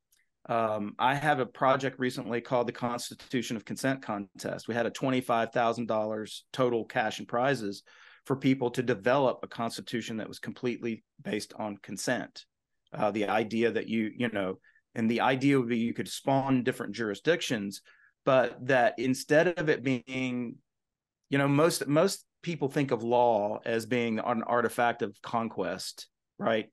um, 0.50 0.96
I 0.98 1.14
have 1.16 1.40
a 1.40 1.46
project 1.46 2.00
recently 2.00 2.40
called 2.40 2.68
the 2.68 2.74
Constitution 2.74 3.58
of 3.58 3.66
Consent 3.66 4.02
Contest. 4.02 4.68
We 4.68 4.74
had 4.74 4.86
a 4.86 4.92
$25,000 4.92 6.42
total 6.54 6.86
cash 6.86 7.20
and 7.20 7.28
prizes 7.28 7.84
for 8.26 8.36
people 8.36 8.72
to 8.72 8.84
develop 8.84 9.40
a 9.44 9.48
constitution 9.48 10.18
that 10.18 10.28
was 10.28 10.40
completely 10.40 11.04
based 11.22 11.54
on 11.58 11.78
consent. 11.78 12.46
Uh, 12.94 13.12
the 13.12 13.28
idea 13.28 13.72
that 13.72 13.90
you, 13.90 14.12
you 14.16 14.30
know, 14.30 14.58
and 14.96 15.12
the 15.12 15.22
idea 15.22 15.60
would 15.60 15.70
be 15.70 15.78
you 15.78 15.94
could 15.94 16.08
spawn 16.08 16.64
different 16.64 16.96
jurisdictions, 16.96 17.82
but 18.28 18.68
that 18.68 19.00
instead 19.00 19.58
of 19.58 19.70
it 19.70 19.82
being, 19.82 20.58
you 21.32 21.40
know, 21.40 21.48
most 21.48 21.88
most 21.88 22.24
people 22.44 22.70
think 22.70 22.92
of 22.92 23.02
law 23.02 23.60
as 23.66 23.88
being 23.88 24.20
an 24.20 24.44
artifact 24.44 25.02
of 25.02 25.20
conquest, 25.24 26.08
right? 26.38 26.68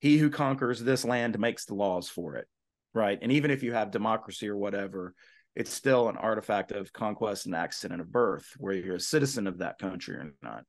He 0.00 0.16
who 0.16 0.30
conquers 0.30 0.80
this 0.80 1.04
land 1.04 1.38
makes 1.38 1.66
the 1.66 1.74
laws 1.74 2.08
for 2.08 2.36
it 2.36 2.46
right? 2.94 3.18
And 3.20 3.32
even 3.32 3.50
if 3.50 3.62
you 3.62 3.72
have 3.72 3.90
democracy 3.90 4.48
or 4.48 4.56
whatever, 4.56 5.14
it's 5.54 5.72
still 5.72 6.08
an 6.08 6.16
artifact 6.16 6.72
of 6.72 6.92
conquest 6.92 7.46
and 7.46 7.54
accident 7.54 8.00
of 8.00 8.12
birth, 8.12 8.46
where 8.58 8.74
you're 8.74 8.96
a 8.96 9.00
citizen 9.00 9.46
of 9.46 9.58
that 9.58 9.78
country 9.78 10.16
or 10.16 10.32
not. 10.42 10.64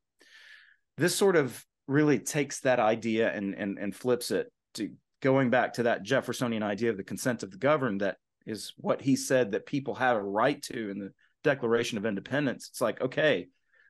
This 0.97 1.15
sort 1.15 1.35
of 1.35 1.63
really 1.87 2.19
takes 2.19 2.59
that 2.61 2.79
idea 2.79 3.31
and 3.33 3.55
and 3.55 3.79
and 3.79 3.95
flips 3.95 4.31
it 4.31 4.51
to 4.75 4.91
going 5.21 5.49
back 5.49 5.73
to 5.73 5.83
that 5.83 6.03
Jeffersonian 6.03 6.63
idea 6.63 6.91
of 6.91 6.97
the 6.97 7.03
consent 7.03 7.43
of 7.43 7.51
the 7.51 7.57
governed 7.57 8.01
that 8.01 8.17
is 8.45 8.73
what 8.77 9.01
he 9.01 9.15
said 9.15 9.51
that 9.51 9.65
people 9.65 9.95
have 9.95 10.17
a 10.17 10.23
right 10.23 10.61
to 10.63 10.89
in 10.89 10.99
the 10.99 11.11
Declaration 11.43 11.97
of 11.97 12.05
Independence. 12.05 12.69
It's 12.69 12.81
like, 12.81 13.01
okay, 13.01 13.47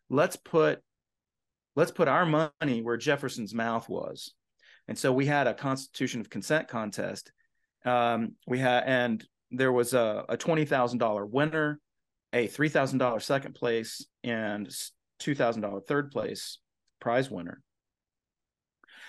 let's 0.10 0.36
put 0.36 0.82
let's 1.76 1.92
put 1.92 2.08
our 2.08 2.26
money 2.26 2.82
where 2.82 2.98
Jefferson's 2.98 3.54
mouth 3.54 3.88
was. 3.90 4.34
And 4.88 4.98
so 4.98 5.14
we 5.14 5.26
had 5.26 5.48
a 5.48 5.54
Constitution 5.54 6.20
of 6.20 6.30
Consent 6.30 6.68
contest 6.68 7.32
um, 7.86 8.34
we 8.46 8.60
had, 8.60 8.84
and 8.86 9.26
there 9.52 9.72
was 9.72 9.94
a, 9.94 10.26
a 10.30 10.38
twenty 10.38 10.66
thousand 10.66 11.00
dollar 11.00 11.26
winner, 11.26 11.80
a 12.34 12.48
three 12.48 12.70
thousand 12.70 13.00
dollar 13.00 13.20
second 13.20 13.56
place, 13.56 14.06
and 14.24 14.70
two 15.20 15.36
thousand 15.36 15.62
dollar 15.62 15.82
third 15.82 16.12
place 16.12 16.60
prize 17.00 17.30
winner. 17.30 17.62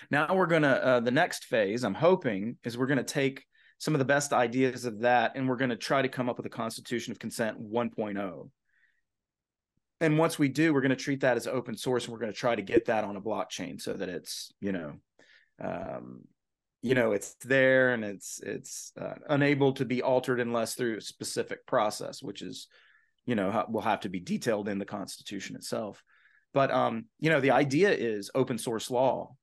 Now 0.09 0.33
we're 0.33 0.47
gonna 0.47 0.67
uh, 0.67 0.99
the 1.01 1.11
next 1.11 1.45
phase. 1.45 1.83
I'm 1.83 1.93
hoping 1.93 2.57
is 2.63 2.77
we're 2.77 2.87
gonna 2.87 3.03
take 3.03 3.45
some 3.81 3.95
of 3.95 3.99
the 3.99 4.05
best 4.05 4.31
ideas 4.31 4.85
of 4.85 4.99
that, 4.99 5.31
and 5.35 5.49
we're 5.49 5.55
gonna 5.55 5.75
try 5.75 6.03
to 6.03 6.07
come 6.07 6.29
up 6.29 6.37
with 6.37 6.45
a 6.45 6.49
Constitution 6.49 7.11
of 7.11 7.17
Consent 7.17 7.59
1.0. 7.59 8.49
And 9.99 10.17
once 10.17 10.37
we 10.37 10.49
do, 10.49 10.71
we're 10.73 10.81
going 10.81 10.89
to 10.89 10.95
treat 10.95 11.21
that 11.21 11.37
as 11.37 11.45
open 11.45 11.77
source, 11.77 12.05
and 12.05 12.11
we're 12.11 12.19
going 12.19 12.33
to 12.33 12.37
try 12.37 12.55
to 12.55 12.63
get 12.63 12.85
that 12.85 13.03
on 13.03 13.17
a 13.17 13.21
blockchain 13.21 13.79
so 13.79 13.93
that 13.93 14.09
it's 14.09 14.51
you 14.59 14.71
know 14.71 14.93
um, 15.63 16.21
you 16.81 16.95
know 16.95 17.11
it's 17.11 17.35
there 17.45 17.93
and 17.93 18.03
it's 18.03 18.39
it's 18.43 18.91
uh, 18.99 19.13
unable 19.29 19.73
to 19.73 19.85
be 19.85 20.01
altered 20.01 20.39
unless 20.39 20.75
through 20.75 20.97
a 20.97 21.01
specific 21.01 21.65
process 21.65 22.21
which 22.21 22.41
is 22.41 22.67
you 23.25 23.35
know 23.35 23.65
will 23.69 23.81
have 23.81 23.99
to 24.01 24.09
be 24.09 24.19
detailed 24.19 24.67
in 24.67 24.79
the 24.79 24.85
constitution 24.85 25.55
itself 25.55 26.03
but 26.53 26.71
um 26.71 27.05
you 27.19 27.29
know 27.29 27.39
the 27.39 27.51
idea 27.51 27.91
is 27.91 28.31
open 28.33 28.57
source 28.57 28.89
law 28.89 29.35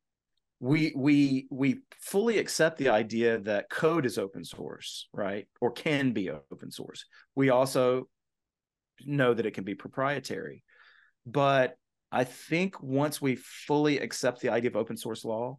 we 0.61 0.93
we 0.97 1.47
we 1.51 1.81
fully 2.01 2.39
accept 2.39 2.79
the 2.79 2.89
idea 2.89 3.39
that 3.39 3.71
code 3.71 4.05
is 4.05 4.19
open 4.19 4.45
source 4.45 5.09
right 5.13 5.47
or 5.61 5.71
can 5.71 6.13
be 6.13 6.31
open 6.31 6.71
source 6.71 7.05
we 7.35 7.51
also 7.51 8.09
know 9.07 9.35
that 9.35 9.47
it 9.47 9.55
can 9.55 9.65
be 9.65 9.75
proprietary 9.75 10.65
but 11.27 11.77
i 12.11 12.25
think 12.25 12.83
once 12.83 13.23
we 13.23 13.37
fully 13.37 13.99
accept 13.99 14.41
the 14.41 14.49
idea 14.49 14.71
of 14.71 14.77
open 14.77 14.97
source 14.97 15.25
law 15.25 15.57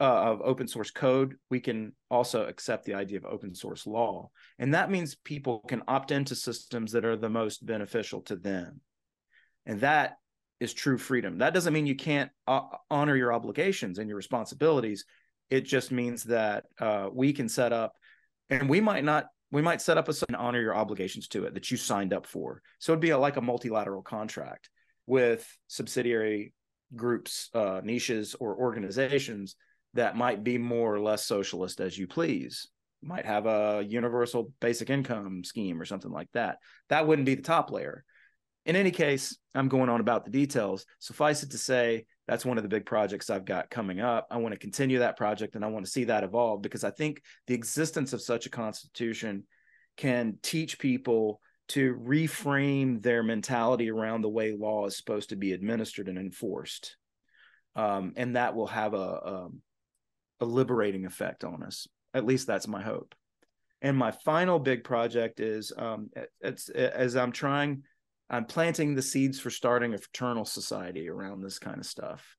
uh, 0.00 0.04
of 0.04 0.40
open 0.42 0.68
source 0.68 0.90
code, 0.92 1.34
we 1.50 1.58
can 1.58 1.92
also 2.10 2.46
accept 2.46 2.84
the 2.84 2.94
idea 2.94 3.18
of 3.18 3.24
open 3.24 3.54
source 3.54 3.86
law. 3.86 4.30
And 4.58 4.74
that 4.74 4.90
means 4.90 5.16
people 5.24 5.64
can 5.66 5.82
opt 5.88 6.12
into 6.12 6.36
systems 6.36 6.92
that 6.92 7.04
are 7.04 7.16
the 7.16 7.28
most 7.28 7.66
beneficial 7.66 8.22
to 8.22 8.36
them. 8.36 8.80
And 9.66 9.80
that 9.80 10.18
is 10.60 10.74
true 10.74 10.98
freedom. 10.98 11.38
That 11.38 11.54
doesn't 11.54 11.72
mean 11.72 11.86
you 11.86 11.96
can't 11.96 12.30
uh, 12.46 12.62
honor 12.90 13.16
your 13.16 13.32
obligations 13.32 13.98
and 13.98 14.08
your 14.08 14.16
responsibilities. 14.16 15.04
It 15.50 15.62
just 15.62 15.92
means 15.92 16.24
that 16.24 16.64
uh, 16.80 17.08
we 17.12 17.32
can 17.32 17.48
set 17.48 17.72
up, 17.72 17.94
and 18.50 18.68
we 18.68 18.80
might 18.80 19.04
not, 19.04 19.26
we 19.50 19.62
might 19.62 19.80
set 19.80 19.98
up 19.98 20.08
a 20.08 20.14
and 20.26 20.36
honor 20.36 20.60
your 20.60 20.74
obligations 20.74 21.28
to 21.28 21.44
it 21.44 21.54
that 21.54 21.70
you 21.70 21.76
signed 21.76 22.12
up 22.12 22.26
for. 22.26 22.62
So 22.78 22.92
it'd 22.92 23.00
be 23.00 23.10
a, 23.10 23.18
like 23.18 23.36
a 23.36 23.42
multilateral 23.42 24.02
contract 24.02 24.68
with 25.06 25.46
subsidiary 25.68 26.52
groups, 26.94 27.48
uh, 27.54 27.80
niches, 27.82 28.34
or 28.38 28.56
organizations 28.56 29.56
that 29.94 30.16
might 30.16 30.44
be 30.44 30.58
more 30.58 30.94
or 30.94 31.00
less 31.00 31.24
socialist 31.24 31.80
as 31.80 31.96
you 31.96 32.06
please 32.06 32.68
might 33.02 33.24
have 33.24 33.46
a 33.46 33.84
universal 33.86 34.52
basic 34.60 34.90
income 34.90 35.44
scheme 35.44 35.80
or 35.80 35.84
something 35.84 36.10
like 36.10 36.28
that 36.32 36.58
that 36.88 37.06
wouldn't 37.06 37.26
be 37.26 37.36
the 37.36 37.42
top 37.42 37.70
layer 37.70 38.04
in 38.68 38.76
any 38.76 38.90
case 38.90 39.36
i'm 39.54 39.68
going 39.68 39.88
on 39.88 40.00
about 40.00 40.24
the 40.24 40.30
details 40.30 40.86
suffice 41.00 41.42
it 41.42 41.50
to 41.50 41.58
say 41.58 42.04
that's 42.28 42.44
one 42.44 42.56
of 42.56 42.62
the 42.62 42.68
big 42.68 42.86
projects 42.86 43.30
i've 43.30 43.44
got 43.44 43.70
coming 43.70 44.00
up 44.00 44.26
i 44.30 44.36
want 44.36 44.52
to 44.52 44.58
continue 44.58 45.00
that 45.00 45.16
project 45.16 45.56
and 45.56 45.64
i 45.64 45.68
want 45.68 45.84
to 45.84 45.90
see 45.90 46.04
that 46.04 46.22
evolve 46.22 46.62
because 46.62 46.84
i 46.84 46.90
think 46.90 47.20
the 47.46 47.54
existence 47.54 48.12
of 48.12 48.22
such 48.22 48.46
a 48.46 48.50
constitution 48.50 49.42
can 49.96 50.38
teach 50.42 50.78
people 50.78 51.40
to 51.66 51.96
reframe 51.96 53.02
their 53.02 53.22
mentality 53.22 53.90
around 53.90 54.22
the 54.22 54.28
way 54.28 54.56
law 54.56 54.86
is 54.86 54.96
supposed 54.96 55.30
to 55.30 55.36
be 55.36 55.52
administered 55.52 56.08
and 56.08 56.18
enforced 56.18 56.96
um, 57.74 58.12
and 58.16 58.36
that 58.36 58.54
will 58.54 58.66
have 58.66 58.94
a, 58.94 58.96
a 58.96 59.44
um, 59.46 59.62
a 60.40 60.44
liberating 60.44 61.06
effect 61.06 61.44
on 61.44 61.62
us. 61.62 61.86
At 62.14 62.26
least 62.26 62.46
that's 62.46 62.68
my 62.68 62.82
hope. 62.82 63.14
And 63.80 63.96
my 63.96 64.10
final 64.10 64.58
big 64.58 64.82
project 64.82 65.40
is 65.40 65.72
um, 65.76 66.10
it's 66.40 66.68
as 66.68 67.16
I'm 67.16 67.32
trying, 67.32 67.84
I'm 68.30 68.44
planting 68.44 68.94
the 68.94 69.02
seeds 69.02 69.40
for 69.40 69.50
starting 69.50 69.94
a 69.94 69.98
fraternal 69.98 70.44
society 70.44 71.08
around 71.08 71.42
this 71.42 71.58
kind 71.58 71.78
of 71.78 71.86
stuff. 71.86 72.36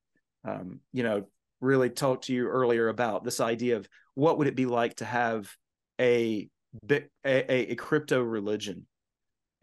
Um, 0.47 0.79
you 0.93 1.03
know, 1.03 1.27
really 1.61 1.89
talked 1.89 2.25
to 2.25 2.33
you 2.33 2.47
earlier 2.47 2.89
about 2.89 3.23
this 3.23 3.39
idea 3.39 3.77
of 3.77 3.87
what 4.15 4.37
would 4.37 4.47
it 4.47 4.55
be 4.55 4.65
like 4.65 4.95
to 4.95 5.05
have 5.05 5.51
a 5.99 6.49
a, 6.89 7.09
a, 7.25 7.75
crypto 7.75 8.21
religion. 8.21 8.85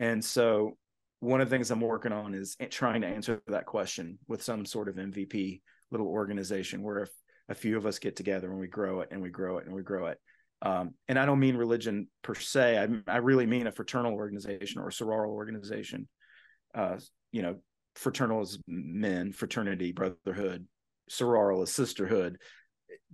And 0.00 0.24
so 0.24 0.76
one 1.20 1.40
of 1.40 1.48
the 1.48 1.54
things 1.54 1.70
I'm 1.70 1.80
working 1.80 2.12
on 2.12 2.34
is 2.34 2.56
trying 2.70 3.02
to 3.02 3.06
answer 3.06 3.40
that 3.46 3.64
question 3.64 4.18
with 4.26 4.42
some 4.42 4.66
sort 4.66 4.88
of 4.88 4.96
MVP 4.96 5.62
little 5.92 6.08
organization 6.08 6.82
where 6.82 7.04
if 7.04 7.10
a 7.48 7.54
few 7.54 7.76
of 7.76 7.86
us 7.86 7.98
get 7.98 8.16
together 8.16 8.50
and 8.50 8.58
we 8.58 8.66
grow 8.66 9.00
it 9.00 9.08
and 9.12 9.22
we 9.22 9.30
grow 9.30 9.58
it 9.58 9.66
and 9.66 9.74
we 9.74 9.82
grow 9.82 10.06
it. 10.06 10.18
Um, 10.62 10.94
and 11.06 11.18
I 11.18 11.26
don't 11.26 11.38
mean 11.38 11.56
religion 11.56 12.08
per 12.22 12.34
se. 12.34 12.78
I, 12.78 13.12
I, 13.12 13.18
really 13.18 13.46
mean 13.46 13.66
a 13.66 13.72
fraternal 13.72 14.14
organization 14.14 14.80
or 14.80 14.88
a 14.88 14.90
sororal 14.90 15.28
organization. 15.28 16.08
Uh, 16.76 16.98
you 17.32 17.42
know, 17.42 17.56
fraternal 17.94 18.42
is 18.42 18.58
men, 18.66 19.32
fraternity, 19.32 19.92
brotherhood, 19.92 20.66
sororal 21.10 21.62
is 21.62 21.72
sisterhood. 21.72 22.38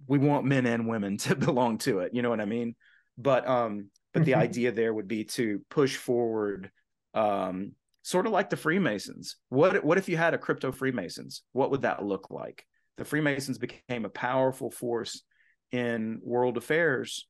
We 0.06 0.18
want 0.18 0.44
men 0.44 0.66
and 0.66 0.88
women 0.88 1.16
to 1.18 1.36
belong 1.36 1.78
to 1.78 2.00
it. 2.00 2.12
You 2.14 2.22
know 2.22 2.30
what 2.30 2.40
I 2.40 2.46
mean? 2.46 2.74
But 3.16 3.48
um, 3.48 3.90
but 4.12 4.24
the 4.24 4.32
mm-hmm. 4.32 4.40
idea 4.40 4.72
there 4.72 4.92
would 4.92 5.08
be 5.08 5.24
to 5.24 5.60
push 5.70 5.96
forward, 5.96 6.70
um, 7.14 7.72
sort 8.02 8.26
of 8.26 8.32
like 8.32 8.50
the 8.50 8.56
Freemasons. 8.56 9.36
What 9.48 9.84
what 9.84 9.98
if 9.98 10.08
you 10.08 10.16
had 10.16 10.34
a 10.34 10.38
crypto 10.38 10.72
Freemasons? 10.72 11.42
What 11.52 11.70
would 11.70 11.82
that 11.82 12.04
look 12.04 12.30
like? 12.30 12.66
the 12.96 13.04
Freemasons 13.04 13.58
became 13.58 14.04
a 14.04 14.10
powerful 14.10 14.70
force 14.70 15.22
in 15.70 16.20
world 16.22 16.56
affairs 16.56 17.26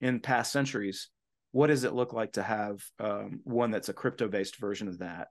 in 0.00 0.20
past 0.20 0.52
centuries. 0.52 1.08
What 1.52 1.68
does 1.68 1.84
it 1.84 1.94
look 1.94 2.12
like 2.12 2.32
to 2.32 2.42
have 2.42 2.80
um, 2.98 3.40
one 3.44 3.70
that's 3.70 3.88
a 3.88 3.94
crypto 3.94 4.28
based 4.28 4.56
version 4.56 4.88
of 4.88 4.98
that? 4.98 5.28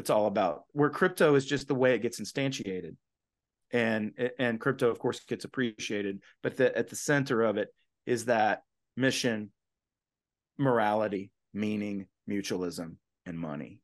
It's 0.00 0.08
all 0.08 0.24
about 0.24 0.62
where 0.72 0.88
crypto 0.88 1.34
is 1.34 1.44
just 1.44 1.68
the 1.68 1.74
way 1.74 1.94
it 1.94 2.00
gets 2.00 2.18
instantiated, 2.18 2.96
and 3.70 4.12
and 4.38 4.58
crypto, 4.58 4.88
of 4.88 4.98
course, 4.98 5.20
gets 5.20 5.44
appreciated. 5.44 6.22
But 6.42 6.56
the, 6.56 6.74
at 6.74 6.88
the 6.88 6.96
center 6.96 7.42
of 7.42 7.58
it 7.58 7.68
is 8.06 8.24
that 8.24 8.62
mission, 8.96 9.50
morality, 10.56 11.32
meaning, 11.52 12.06
mutualism, 12.26 12.96
and 13.26 13.38
money. 13.38 13.82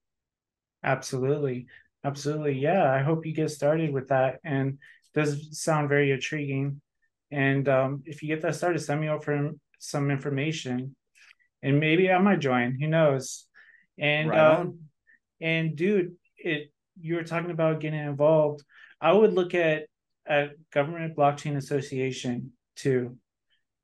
Absolutely, 0.83 1.67
absolutely. 2.03 2.55
Yeah, 2.55 2.91
I 2.91 3.03
hope 3.03 3.27
you 3.27 3.35
get 3.35 3.51
started 3.51 3.93
with 3.93 4.09
that, 4.09 4.41
and 4.43 4.79
does 5.13 5.61
sound 5.61 5.91
very 5.91 6.13
intriguing. 6.13 6.81
And 7.31 7.69
um, 7.69 8.03
if 8.07 8.23
you 8.23 8.29
get 8.29 8.41
that 8.41 8.55
started, 8.55 8.79
send 8.79 9.03
me 9.03 9.11
over 9.11 9.53
some 9.79 10.11
information, 10.11 10.97
and 11.63 11.79
maybe 11.79 12.11
I 12.11 12.17
might 12.17 12.39
join. 12.39 12.79
Who 12.81 12.87
knows? 12.87 13.45
And 13.99 14.31
right 14.31 14.61
um, 14.61 14.79
and 15.41 15.77
dude, 15.77 16.17
it 16.37 16.73
you 17.01 17.17
were 17.17 17.25
talking 17.25 17.51
about 17.51 17.81
getting 17.81 18.01
involved. 18.01 18.63
I 19.01 19.13
would 19.13 19.35
look 19.35 19.55
at 19.55 19.87
a 20.29 20.49
government 20.73 21.17
blockchain 21.17 21.57
association 21.57 22.53
too. 22.75 23.17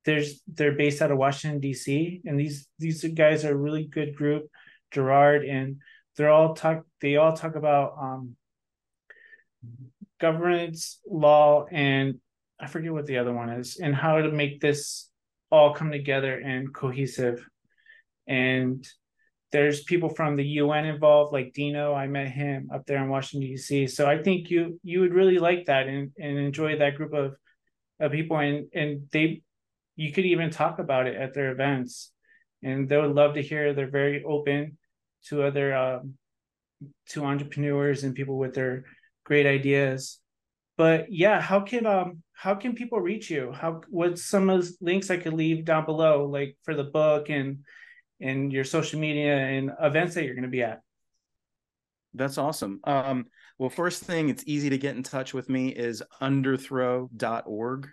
There's 0.04 0.40
they're 0.46 0.72
based 0.72 1.02
out 1.02 1.10
of 1.10 1.18
Washington 1.18 1.60
D.C. 1.60 2.22
and 2.24 2.38
these 2.38 2.66
these 2.78 3.04
guys 3.04 3.44
are 3.44 3.52
a 3.52 3.56
really 3.56 3.84
good 3.84 4.16
group, 4.16 4.46
Gerard, 4.90 5.44
and 5.44 5.76
they're 6.16 6.30
all 6.30 6.54
talk. 6.54 6.84
They 7.00 7.16
all 7.16 7.34
talk 7.34 7.54
about 7.54 7.94
um, 8.00 8.36
governance, 10.20 11.00
law, 11.08 11.66
and 11.70 12.18
I 12.60 12.66
forget 12.66 12.92
what 12.92 13.06
the 13.06 13.18
other 13.18 13.32
one 13.32 13.50
is, 13.50 13.78
and 13.80 13.94
how 13.94 14.20
to 14.20 14.30
make 14.30 14.60
this 14.60 15.08
all 15.50 15.74
come 15.74 15.92
together 15.92 16.38
and 16.38 16.74
cohesive. 16.74 17.46
And 18.26 18.86
there's 19.52 19.84
people 19.84 20.08
from 20.08 20.34
the 20.34 20.44
UN 20.44 20.86
involved, 20.86 21.32
like 21.32 21.52
Dino. 21.52 21.94
I 21.94 22.06
met 22.06 22.28
him 22.28 22.70
up 22.74 22.86
there 22.86 23.02
in 23.02 23.10
Washington 23.10 23.50
D.C. 23.50 23.86
So 23.86 24.06
I 24.06 24.22
think 24.22 24.50
you 24.50 24.80
you 24.82 25.00
would 25.00 25.12
really 25.12 25.38
like 25.38 25.66
that 25.66 25.86
and, 25.86 26.10
and 26.18 26.38
enjoy 26.38 26.78
that 26.78 26.96
group 26.96 27.12
of 27.12 27.36
of 28.00 28.12
people, 28.12 28.38
and 28.38 28.66
and 28.74 29.08
they 29.12 29.42
you 29.94 30.10
could 30.10 30.24
even 30.24 30.50
talk 30.50 30.78
about 30.78 31.06
it 31.06 31.16
at 31.16 31.34
their 31.34 31.52
events, 31.52 32.10
and 32.62 32.88
they 32.88 32.96
would 32.96 33.14
love 33.14 33.34
to 33.34 33.42
hear. 33.42 33.74
They're 33.74 33.90
very 33.90 34.24
open 34.24 34.78
to 35.26 35.42
other 35.42 35.76
um, 35.76 36.14
to 37.10 37.24
entrepreneurs 37.24 38.04
and 38.04 38.14
people 38.14 38.38
with 38.38 38.54
their 38.54 38.86
great 39.24 39.46
ideas. 39.46 40.18
But 40.78 41.12
yeah, 41.12 41.42
how 41.42 41.60
can 41.60 41.84
um 41.84 42.22
how 42.32 42.54
can 42.54 42.74
people 42.74 43.00
reach 43.00 43.30
you? 43.30 43.52
How 43.52 43.82
what's 43.90 44.24
some 44.24 44.48
of 44.48 44.64
the 44.64 44.74
links 44.80 45.10
I 45.10 45.18
could 45.18 45.34
leave 45.34 45.66
down 45.66 45.84
below, 45.84 46.24
like 46.24 46.56
for 46.62 46.74
the 46.74 46.84
book 46.84 47.28
and 47.28 47.58
and 48.22 48.52
your 48.52 48.64
social 48.64 49.00
media 49.00 49.36
and 49.36 49.72
events 49.80 50.14
that 50.14 50.24
you're 50.24 50.34
going 50.34 50.42
to 50.44 50.48
be 50.48 50.62
at. 50.62 50.80
That's 52.14 52.38
awesome. 52.38 52.80
Um, 52.84 53.26
well, 53.58 53.70
first 53.70 54.04
thing, 54.04 54.28
it's 54.28 54.44
easy 54.46 54.70
to 54.70 54.78
get 54.78 54.96
in 54.96 55.02
touch 55.02 55.34
with 55.34 55.48
me 55.48 55.68
is 55.68 56.02
underthrow.org. 56.20 57.88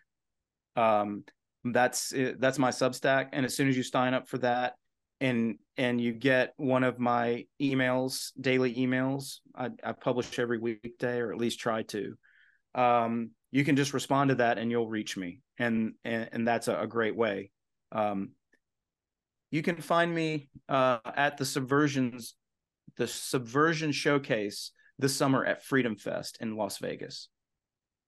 Um, 0.75 1.23
that's 1.63 2.13
that's 2.37 2.59
my 2.59 2.69
Substack, 2.69 3.29
and 3.33 3.45
as 3.45 3.55
soon 3.55 3.67
as 3.67 3.75
you 3.75 3.83
sign 3.83 4.13
up 4.13 4.29
for 4.29 4.37
that, 4.39 4.75
and 5.19 5.57
and 5.77 5.99
you 5.99 6.13
get 6.13 6.53
one 6.57 6.83
of 6.83 6.99
my 6.99 7.45
emails, 7.61 8.31
daily 8.39 8.73
emails, 8.75 9.39
I, 9.55 9.69
I 9.83 9.91
publish 9.91 10.39
every 10.39 10.57
weekday, 10.57 11.19
or 11.19 11.33
at 11.33 11.37
least 11.37 11.59
try 11.59 11.83
to. 11.83 12.15
Um, 12.75 13.31
you 13.51 13.65
can 13.65 13.75
just 13.75 13.93
respond 13.93 14.29
to 14.29 14.35
that, 14.35 14.57
and 14.57 14.71
you'll 14.71 14.89
reach 14.89 15.17
me, 15.17 15.41
and 15.57 15.93
and, 16.05 16.29
and 16.31 16.47
that's 16.47 16.67
a, 16.67 16.79
a 16.79 16.87
great 16.87 17.15
way. 17.15 17.51
Um, 17.91 18.31
you 19.51 19.61
can 19.61 19.77
find 19.77 20.13
me 20.13 20.49
uh, 20.67 20.99
at 21.15 21.37
the 21.37 21.45
Subversions, 21.45 22.33
the 22.97 23.07
Subversion 23.07 23.91
Showcase 23.91 24.71
this 24.97 25.15
summer 25.15 25.45
at 25.45 25.63
Freedom 25.63 25.95
Fest 25.95 26.37
in 26.39 26.55
Las 26.55 26.77
Vegas. 26.77 27.29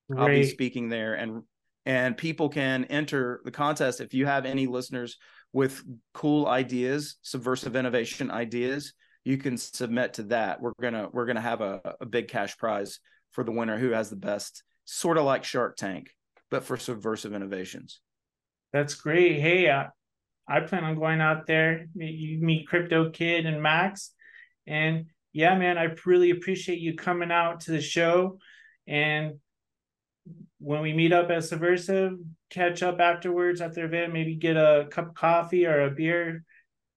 Great. 0.09 0.21
I'll 0.21 0.27
be 0.27 0.43
speaking 0.45 0.89
there, 0.89 1.15
and 1.15 1.43
and 1.85 2.15
people 2.15 2.49
can 2.49 2.85
enter 2.85 3.41
the 3.43 3.51
contest 3.51 4.01
if 4.01 4.13
you 4.13 4.25
have 4.25 4.45
any 4.45 4.67
listeners 4.67 5.17
with 5.53 5.83
cool 6.13 6.47
ideas, 6.47 7.17
subversive 7.21 7.75
innovation 7.75 8.29
ideas. 8.29 8.93
You 9.23 9.37
can 9.37 9.57
submit 9.57 10.13
to 10.15 10.23
that. 10.23 10.61
We're 10.61 10.73
gonna 10.81 11.09
we're 11.11 11.25
gonna 11.25 11.41
have 11.41 11.61
a, 11.61 11.95
a 11.99 12.05
big 12.05 12.27
cash 12.27 12.57
prize 12.57 12.99
for 13.31 13.43
the 13.43 13.51
winner 13.51 13.77
who 13.77 13.91
has 13.91 14.09
the 14.09 14.15
best, 14.15 14.63
sort 14.85 15.17
of 15.17 15.25
like 15.25 15.43
Shark 15.43 15.77
Tank, 15.77 16.09
but 16.49 16.63
for 16.63 16.77
subversive 16.77 17.33
innovations. 17.33 18.01
That's 18.73 18.95
great. 18.95 19.39
Hey, 19.39 19.69
uh, 19.69 19.85
I 20.51 20.59
plan 20.59 20.83
on 20.83 20.99
going 20.99 21.21
out 21.21 21.47
there. 21.47 21.87
You 21.95 22.39
meet 22.39 22.67
Crypto 22.67 23.09
Kid 23.09 23.45
and 23.45 23.61
Max, 23.61 24.11
and 24.67 25.05
yeah, 25.33 25.57
man, 25.57 25.77
I 25.77 25.95
really 26.05 26.31
appreciate 26.31 26.79
you 26.79 26.95
coming 26.95 27.31
out 27.31 27.61
to 27.61 27.71
the 27.71 27.81
show. 27.81 28.37
And 28.85 29.35
when 30.59 30.81
we 30.81 30.91
meet 30.93 31.13
up 31.13 31.29
at 31.29 31.45
Subversive, 31.45 32.17
catch 32.49 32.83
up 32.83 32.99
afterwards 32.99 33.61
at 33.61 33.73
the 33.73 33.85
event, 33.85 34.13
maybe 34.13 34.35
get 34.35 34.57
a 34.57 34.87
cup 34.91 35.09
of 35.09 35.15
coffee 35.15 35.65
or 35.65 35.85
a 35.85 35.91
beer. 35.91 36.43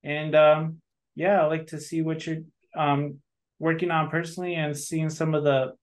And 0.03 0.35
um, 0.35 0.81
yeah, 1.15 1.41
I 1.41 1.47
like 1.47 1.69
to 1.69 1.81
see 1.81 2.03
what 2.03 2.27
you're 2.27 2.43
um, 2.77 3.21
working 3.61 3.93
on 3.93 4.11
personally 4.11 4.57
and 4.57 4.77
seeing 4.77 5.11
some 5.11 5.35
of 5.35 5.45
the 5.45 5.75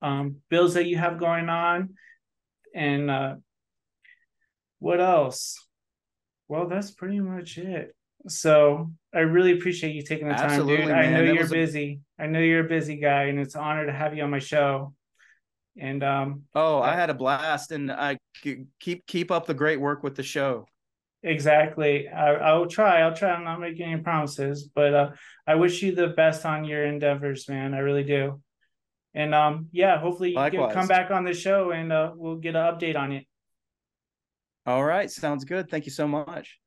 um, 0.00 0.36
bills 0.48 0.74
that 0.74 0.86
you 0.86 0.96
have 0.96 1.18
going 1.18 1.48
on. 1.48 1.94
And 2.72 3.10
uh, 3.10 3.34
what 4.78 5.00
else? 5.00 5.67
Well, 6.48 6.68
that's 6.68 6.90
pretty 6.90 7.20
much 7.20 7.58
it. 7.58 7.94
So 8.26 8.90
I 9.14 9.20
really 9.20 9.52
appreciate 9.52 9.94
you 9.94 10.02
taking 10.02 10.28
the 10.28 10.34
time, 10.34 10.50
Absolutely, 10.50 10.76
dude. 10.78 10.88
Man. 10.88 10.98
I 10.98 11.10
know 11.10 11.26
that 11.26 11.34
you're 11.34 11.48
busy. 11.48 12.00
A... 12.18 12.24
I 12.24 12.26
know 12.26 12.40
you're 12.40 12.64
a 12.64 12.68
busy 12.68 12.96
guy, 12.96 13.24
and 13.24 13.38
it's 13.38 13.54
an 13.54 13.60
honor 13.60 13.86
to 13.86 13.92
have 13.92 14.16
you 14.16 14.24
on 14.24 14.30
my 14.30 14.38
show. 14.38 14.94
And 15.78 16.02
um, 16.02 16.42
oh, 16.54 16.80
I 16.80 16.94
had 16.94 17.10
a 17.10 17.14
blast, 17.14 17.70
and 17.70 17.92
I 17.92 18.18
keep 18.80 19.06
keep 19.06 19.30
up 19.30 19.46
the 19.46 19.54
great 19.54 19.80
work 19.80 20.02
with 20.02 20.16
the 20.16 20.24
show. 20.24 20.66
Exactly. 21.22 22.08
I, 22.08 22.34
I 22.34 22.52
will 22.54 22.66
try. 22.66 23.00
I'll 23.00 23.14
try. 23.14 23.30
I'm 23.30 23.44
not 23.44 23.60
making 23.60 23.92
any 23.92 24.00
promises, 24.00 24.68
but 24.74 24.94
uh, 24.94 25.10
I 25.46 25.56
wish 25.56 25.82
you 25.82 25.94
the 25.94 26.08
best 26.08 26.44
on 26.46 26.64
your 26.64 26.84
endeavors, 26.84 27.48
man. 27.48 27.74
I 27.74 27.78
really 27.78 28.04
do. 28.04 28.40
And 29.14 29.34
um, 29.34 29.68
yeah, 29.72 29.98
hopefully 29.98 30.30
you 30.30 30.36
can 30.36 30.70
come 30.70 30.86
back 30.86 31.10
on 31.10 31.24
the 31.24 31.34
show 31.34 31.70
and 31.72 31.92
uh, 31.92 32.12
we'll 32.14 32.36
get 32.36 32.54
an 32.54 32.62
update 32.62 32.96
on 32.96 33.12
it. 33.12 33.26
All 34.68 34.84
right. 34.84 35.10
Sounds 35.10 35.46
good. 35.46 35.70
Thank 35.70 35.86
you 35.86 35.90
so 35.90 36.06
much. 36.06 36.58